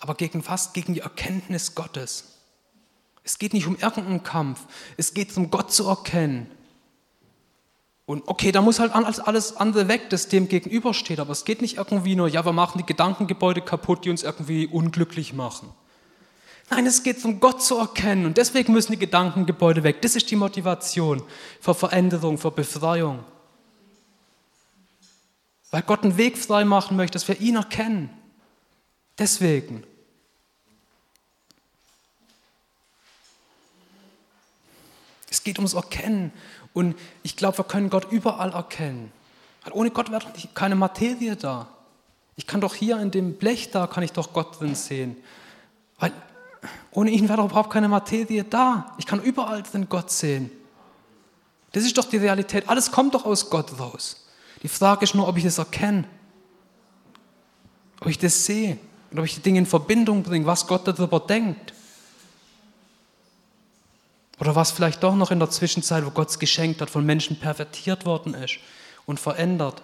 Aber 0.00 0.14
gegen 0.14 0.46
was? 0.46 0.72
Gegen 0.72 0.94
die 0.94 1.00
Erkenntnis 1.00 1.74
Gottes. 1.74 2.41
Es 3.24 3.38
geht 3.38 3.54
nicht 3.54 3.66
um 3.66 3.76
irgendeinen 3.76 4.22
Kampf. 4.22 4.60
Es 4.96 5.14
geht 5.14 5.36
um 5.36 5.50
Gott 5.50 5.72
zu 5.72 5.86
erkennen. 5.88 6.50
Und 8.04 8.26
okay, 8.26 8.50
da 8.50 8.60
muss 8.62 8.80
halt 8.80 8.92
alles 8.92 9.56
andere 9.56 9.86
weg, 9.88 10.10
das 10.10 10.28
dem 10.28 10.48
gegenübersteht. 10.48 11.20
Aber 11.20 11.30
es 11.30 11.44
geht 11.44 11.62
nicht 11.62 11.76
irgendwie 11.76 12.16
nur, 12.16 12.28
ja, 12.28 12.44
wir 12.44 12.52
machen 12.52 12.78
die 12.78 12.86
Gedankengebäude 12.86 13.62
kaputt, 13.62 14.04
die 14.04 14.10
uns 14.10 14.22
irgendwie 14.22 14.66
unglücklich 14.66 15.32
machen. 15.32 15.68
Nein, 16.68 16.86
es 16.86 17.02
geht 17.02 17.24
um 17.24 17.38
Gott 17.38 17.62
zu 17.62 17.76
erkennen. 17.76 18.26
Und 18.26 18.38
deswegen 18.38 18.72
müssen 18.72 18.92
die 18.92 18.98
Gedankengebäude 18.98 19.82
weg. 19.82 20.02
Das 20.02 20.16
ist 20.16 20.30
die 20.30 20.36
Motivation 20.36 21.22
für 21.60 21.74
Veränderung, 21.74 22.38
für 22.38 22.50
Befreiung. 22.50 23.20
Weil 25.70 25.82
Gott 25.82 26.02
einen 26.02 26.16
Weg 26.16 26.36
frei 26.38 26.64
machen 26.64 26.96
möchte, 26.96 27.14
dass 27.14 27.28
wir 27.28 27.40
ihn 27.40 27.56
erkennen. 27.56 28.10
Deswegen. 29.18 29.84
Es 35.32 35.42
geht 35.42 35.58
ums 35.58 35.72
Erkennen. 35.72 36.30
Und 36.74 36.94
ich 37.22 37.36
glaube, 37.36 37.56
wir 37.56 37.64
können 37.64 37.88
Gott 37.88 38.12
überall 38.12 38.52
erkennen. 38.52 39.10
Weil 39.64 39.72
ohne 39.72 39.90
Gott 39.90 40.10
wäre 40.10 40.20
doch 40.20 40.54
keine 40.54 40.74
Materie 40.74 41.36
da. 41.36 41.68
Ich 42.36 42.46
kann 42.46 42.60
doch 42.60 42.74
hier 42.74 43.00
in 43.00 43.10
dem 43.10 43.34
Blech 43.34 43.70
da, 43.70 43.86
kann 43.86 44.04
ich 44.04 44.12
doch 44.12 44.34
Gott 44.34 44.60
drin 44.60 44.74
sehen. 44.74 45.16
Weil 45.98 46.12
ohne 46.90 47.10
ihn 47.10 47.30
wäre 47.30 47.38
doch 47.38 47.46
überhaupt 47.46 47.70
keine 47.70 47.88
Materie 47.88 48.44
da. 48.44 48.94
Ich 48.98 49.06
kann 49.06 49.22
überall 49.22 49.62
drin 49.62 49.86
Gott 49.88 50.10
sehen. 50.10 50.50
Das 51.72 51.84
ist 51.84 51.96
doch 51.96 52.04
die 52.04 52.18
Realität. 52.18 52.68
Alles 52.68 52.92
kommt 52.92 53.14
doch 53.14 53.24
aus 53.24 53.48
Gott 53.48 53.78
raus. 53.80 54.26
Die 54.62 54.68
Frage 54.68 55.04
ist 55.04 55.14
nur, 55.14 55.26
ob 55.28 55.38
ich 55.38 55.44
das 55.44 55.56
erkenne. 55.56 56.04
Ob 58.00 58.08
ich 58.08 58.18
das 58.18 58.44
sehe. 58.44 58.76
Und 59.10 59.18
ob 59.18 59.24
ich 59.24 59.36
die 59.36 59.40
Dinge 59.40 59.60
in 59.60 59.66
Verbindung 59.66 60.22
bringe, 60.22 60.44
was 60.44 60.66
Gott 60.66 60.86
darüber 60.86 61.20
denkt. 61.20 61.72
Oder 64.42 64.56
was 64.56 64.72
vielleicht 64.72 65.04
doch 65.04 65.14
noch 65.14 65.30
in 65.30 65.38
der 65.38 65.50
Zwischenzeit, 65.50 66.04
wo 66.04 66.10
Gott 66.10 66.30
es 66.30 66.40
geschenkt 66.40 66.80
hat, 66.80 66.90
von 66.90 67.06
Menschen 67.06 67.38
pervertiert 67.38 68.04
worden 68.04 68.34
ist 68.34 68.58
und 69.06 69.20
verändert. 69.20 69.80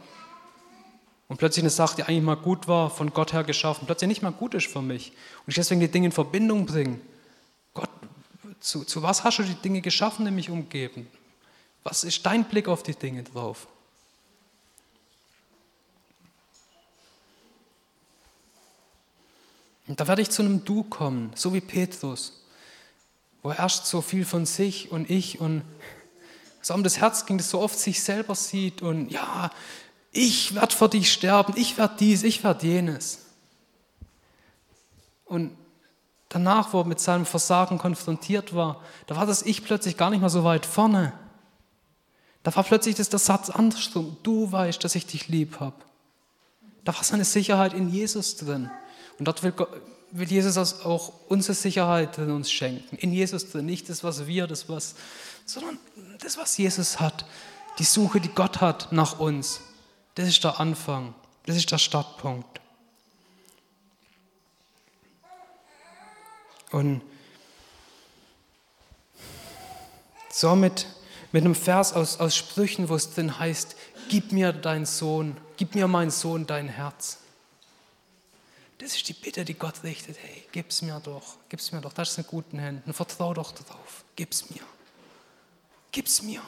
Und 1.29 1.37
plötzlich 1.37 1.63
eine 1.63 1.71
Sache, 1.71 1.95
die 1.95 2.03
eigentlich 2.03 2.25
mal 2.25 2.35
gut 2.35 2.67
war, 2.67 2.91
von 2.91 3.13
Gott 3.13 3.33
her 3.33 3.45
geschaffen, 3.45 3.87
plötzlich 3.87 4.09
nicht 4.09 4.23
mal 4.23 4.33
gut 4.33 4.55
ist 4.55 4.67
für 4.67 4.83
mich. 4.83 5.13
Und 5.47 5.51
ich 5.51 5.55
deswegen 5.55 5.81
die 5.81 5.87
Dinge 5.87 6.07
in 6.07 6.13
Verbindung 6.13 6.67
bringe. 6.67 6.99
Gott, 7.73 7.89
zu, 8.59 8.83
zu 8.83 9.01
was 9.01 9.23
hast 9.23 9.39
du 9.39 9.45
die 9.45 9.55
Dinge 9.55 9.81
geschaffen, 9.81 10.25
die 10.25 10.33
mich 10.33 10.51
umgeben? 10.51 11.07
Was 11.85 12.03
ist 12.03 12.27
dein 12.27 12.43
Blick 12.43 12.67
auf 12.67 12.83
die 12.83 12.97
Dinge 12.97 13.23
drauf? 13.23 13.69
Und 19.87 20.01
da 20.01 20.09
werde 20.09 20.23
ich 20.23 20.31
zu 20.31 20.43
einem 20.43 20.65
Du 20.65 20.83
kommen, 20.83 21.31
so 21.37 21.55
wie 21.55 21.61
Petrus, 21.61 22.38
wo 23.43 23.51
er 23.51 23.59
erst 23.59 23.87
so 23.87 24.01
viel 24.01 24.25
von 24.25 24.47
sich 24.47 24.91
und 24.91 25.09
ich 25.11 25.41
und 25.41 25.63
so 26.61 26.75
um 26.75 26.83
das 26.83 26.99
Herz 26.99 27.27
ging, 27.27 27.39
das 27.39 27.51
so 27.51 27.61
oft 27.61 27.79
sich 27.79 28.03
selber 28.03 28.35
sieht 28.35 28.83
und 28.83 29.11
ja, 29.11 29.51
ich 30.13 30.55
werde 30.55 30.75
für 30.75 30.89
dich 30.89 31.13
sterben, 31.13 31.55
ich 31.57 31.79
werde 31.79 31.95
dies, 31.99 32.23
ich 32.23 32.43
werde 32.43 32.67
jenes. 32.67 33.27
Und 35.25 35.57
danach, 36.29 36.73
wo 36.73 36.81
er 36.81 36.87
mit 36.87 37.01
seinem 37.01 37.27
Versagen 37.27 37.79
konfrontiert 37.79 38.55
war, 38.55 38.83
da 39.07 39.17
war 39.17 39.27
das 39.27 39.43
Ich 39.43 39.65
plötzlich 39.65 39.97
gar 39.97 40.11
nicht 40.11 40.21
mehr 40.21 40.31
so 40.31 40.45
weit 40.45 40.67
vorne. 40.67 41.13
Da 42.43 42.55
war 42.57 42.65
plötzlich 42.65 42.95
das, 42.95 43.11
der 43.11 43.19
Satz 43.19 43.51
andersrum. 43.51 44.17
Du 44.23 44.51
weißt, 44.51 44.83
dass 44.83 44.95
ich 44.95 45.07
dich 45.07 45.29
lieb 45.29 45.61
habe. 45.61 45.77
Da 46.85 46.95
war 46.95 47.05
seine 47.05 47.25
Sicherheit 47.25 47.75
in 47.75 47.91
Jesus 47.91 48.37
drin. 48.37 48.71
Und 49.19 49.29
dort 49.29 49.43
will, 49.43 49.53
will 50.11 50.29
Jesus 50.29 50.57
auch 50.57 51.13
unsere 51.29 51.55
Sicherheit 51.55 52.19
in 52.19 52.31
uns 52.31 52.51
schenken. 52.51 52.97
In 52.97 53.13
Jesus 53.13 53.51
drin. 53.51 53.67
Nicht 53.67 53.89
das, 53.89 54.05
was 54.05 54.27
wir, 54.27 54.47
das, 54.47 54.69
was, 54.69 54.95
sondern 55.45 55.79
das, 56.21 56.37
was 56.37 56.57
Jesus 56.57 57.01
hat. 57.01 57.25
Die 57.79 57.85
Suche, 57.85 58.21
die 58.21 58.29
Gott 58.29 58.61
hat 58.61 58.93
nach 58.93 59.19
uns. 59.19 59.61
Das 60.15 60.29
ist 60.29 60.43
der 60.45 60.61
Anfang. 60.61 61.15
Das 61.47 61.57
ist 61.57 61.71
der 61.71 61.79
Startpunkt. 61.79 62.61
Und 66.71 67.03
somit 70.31 70.87
mit 71.33 71.45
einem 71.45 71.55
Vers 71.55 71.93
aus, 71.93 72.21
aus 72.21 72.37
Sprüchen, 72.37 72.89
wo 72.89 72.95
es 72.95 73.15
drin 73.15 73.39
heißt, 73.39 73.77
gib 74.09 74.33
mir 74.33 74.53
deinen 74.53 74.87
Sohn, 74.87 75.37
gib 75.57 75.75
mir 75.75 75.89
mein 75.89 76.11
Sohn 76.11 76.47
dein 76.47 76.69
Herz. 76.69 77.19
Das 78.79 78.95
ist 78.95 79.09
die 79.09 79.13
Bitte, 79.13 79.45
die 79.45 79.55
Gott 79.55 79.83
richtet. 79.83 80.17
Hey, 80.19 80.45
gib's 80.53 80.83
mir 80.83 81.01
doch, 81.01 81.37
gib's 81.49 81.73
mir 81.73 81.81
doch, 81.81 81.93
das 81.93 82.13
ist 82.13 82.19
in 82.19 82.27
guten 82.27 82.59
Händen. 82.59 82.93
Vertrau 82.93 83.35
doch 83.35 83.51
darauf. 83.53 84.05
Gib's 84.15 84.51
mir. 84.51 84.63
Gib's 85.91 86.23
mir. 86.23 86.41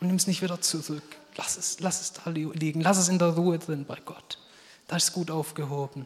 Und 0.00 0.08
nimm 0.08 0.16
es 0.16 0.26
nicht 0.26 0.42
wieder 0.42 0.60
zurück. 0.60 1.02
Lass 1.36 1.56
es, 1.56 1.78
lass 1.80 2.00
es 2.00 2.12
da 2.12 2.30
liegen. 2.30 2.80
Lass 2.80 2.98
es 2.98 3.08
in 3.08 3.18
der 3.18 3.28
Ruhe 3.28 3.58
drin 3.58 3.84
bei 3.84 3.98
Gott. 4.04 4.38
Da 4.88 4.96
ist 4.96 5.12
gut 5.12 5.30
aufgehoben. 5.30 6.04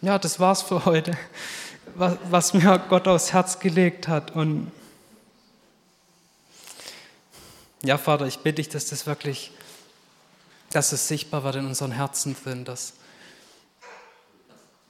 Ja, 0.00 0.18
das 0.18 0.38
war's 0.38 0.62
für 0.62 0.84
heute, 0.84 1.16
was, 1.94 2.18
was 2.28 2.54
mir 2.54 2.78
Gott 2.88 3.08
aufs 3.08 3.32
Herz 3.32 3.58
gelegt 3.58 4.06
hat. 4.06 4.32
Und 4.32 4.70
ja, 7.84 7.98
Vater, 7.98 8.26
ich 8.26 8.38
bitte 8.38 8.56
dich, 8.56 8.68
dass 8.68 8.86
das 8.86 9.06
wirklich, 9.06 9.50
dass 10.70 10.92
es 10.92 11.08
sichtbar 11.08 11.42
wird 11.42 11.56
in 11.56 11.66
unseren 11.66 11.90
Herzen 11.90 12.36
drin, 12.42 12.64
dass, 12.64 12.94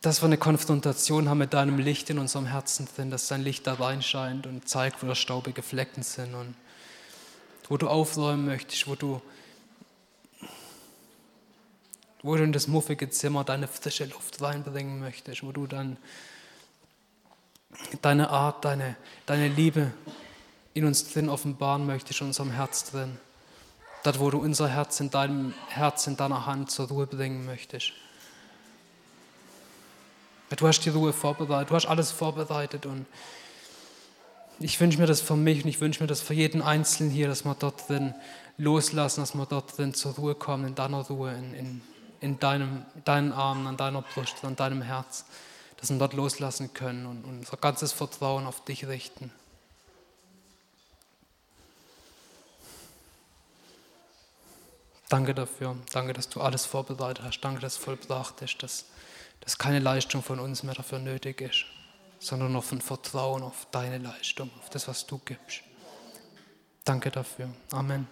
dass 0.03 0.21
wir 0.21 0.27
eine 0.27 0.37
Konfrontation 0.37 1.29
haben 1.29 1.39
mit 1.39 1.55
deinem 1.55 1.79
Licht 1.79 2.11
in 2.11 2.19
unserem 2.19 2.47
Herzen 2.47 2.87
drin, 2.95 3.11
dass 3.11 3.29
dein 3.29 3.43
Licht 3.43 3.67
da 3.67 3.75
reinscheint 3.75 4.47
und 4.47 4.69
zeigt, 4.69 5.03
wo 5.03 5.07
da 5.07 5.15
staubige 5.15 5.63
Flecken 5.63 6.03
sind 6.03 6.35
und 6.35 6.55
wo 7.69 7.79
du 7.79 7.89
aufräumen 7.89 8.45
möchtest, 8.45 8.87
wo 8.87 8.95
du, 8.95 9.23
wo 12.23 12.37
du 12.37 12.45
in 12.45 12.53
das 12.53 12.67
muffige 12.67 13.09
Zimmer 13.09 13.43
deine 13.43 13.69
frische 13.69 14.05
Luft 14.05 14.43
reinbringen 14.43 15.01
möchtest, 15.01 15.43
wo 15.43 15.53
du 15.53 15.67
dann 15.67 15.97
deine 18.03 18.29
Art, 18.29 18.67
deine, 18.67 18.97
deine 19.25 19.49
Liebe 19.49 19.93
in 20.75 20.85
uns 20.85 21.13
drin 21.13 21.29
offenbaren 21.29 21.87
möchtest, 21.87 22.21
in 22.21 22.29
unserem 22.29 22.51
Herz 22.51 22.91
drin. 22.91 23.19
Dort, 24.05 24.19
wo 24.19 24.31
du 24.31 24.39
unser 24.39 24.69
Herz 24.69 24.99
in 25.01 25.11
deinem 25.11 25.55
Herz, 25.69 26.07
in 26.07 26.17
deiner 26.17 26.47
Hand 26.47 26.71
zur 26.71 26.89
Ruhe 26.89 27.07
bringen 27.07 27.47
möchtest. 27.47 27.93
Du 30.57 30.67
hast 30.67 30.81
die 30.81 30.91
Ruhe 30.91 31.13
vorbereitet, 31.13 31.71
du 31.71 31.75
hast 31.75 31.87
alles 31.87 32.11
vorbereitet 32.11 32.85
und 32.85 33.07
ich 34.59 34.79
wünsche 34.81 34.99
mir 34.99 35.07
das 35.07 35.21
für 35.21 35.37
mich 35.37 35.65
und 35.65 35.69
ich 35.69 35.81
wünsche 35.81 36.03
mir 36.03 36.07
das 36.07 36.21
für 36.21 36.35
jeden 36.35 36.61
Einzelnen 36.63 37.11
hier, 37.11 37.27
dass 37.27 37.45
wir 37.45 37.55
dort 37.55 37.89
drin 37.89 38.15
loslassen, 38.59 39.21
dass 39.21 39.35
wir 39.35 39.47
dort 39.47 39.77
drin 39.77 39.95
zur 39.95 40.15
Ruhe 40.15 40.35
kommen, 40.35 40.67
in 40.67 40.75
deiner 40.75 41.01
Ruhe, 41.07 41.33
in, 41.33 41.55
in, 41.55 41.81
in 42.21 42.39
deinem, 42.39 42.85
deinen 43.05 43.33
Armen, 43.33 43.67
an 43.67 43.77
deiner 43.77 44.03
Brust, 44.03 44.45
an 44.45 44.55
deinem 44.55 44.83
Herz, 44.83 45.25
dass 45.79 45.91
wir 45.91 45.99
dort 45.99 46.13
loslassen 46.13 46.75
können 46.75 47.07
und, 47.07 47.25
und 47.25 47.39
unser 47.39 47.57
ganzes 47.57 47.93
Vertrauen 47.93 48.47
auf 48.47 48.63
dich 48.65 48.87
richten. 48.87 49.33
Danke 55.13 55.35
dafür. 55.35 55.77
Danke, 55.93 56.15
dass 56.15 56.31
du 56.31 56.41
alles 56.41 56.65
vorbereitet 56.65 57.23
hast. 57.23 57.41
Danke, 57.43 57.61
dass 57.61 57.75
es 57.75 57.79
vollbracht 57.79 58.41
ist, 58.41 58.63
dass, 58.63 58.87
dass 59.41 59.59
keine 59.59 59.79
Leistung 59.79 60.23
von 60.23 60.41
uns 60.41 60.63
mehr 60.63 60.73
dafür 60.73 61.01
nötig 61.01 61.43
ist, 61.43 61.67
sondern 62.19 62.57
auf 62.57 62.73
ein 62.73 62.81
Vertrauen 62.81 63.43
auf 63.43 63.67
deine 63.73 63.99
Leistung, 63.99 64.51
auf 64.59 64.71
das, 64.71 64.89
was 64.89 65.07
du 65.07 65.19
gibst. 65.19 65.61
Danke 66.85 67.11
dafür. 67.11 67.51
Amen. 67.73 68.09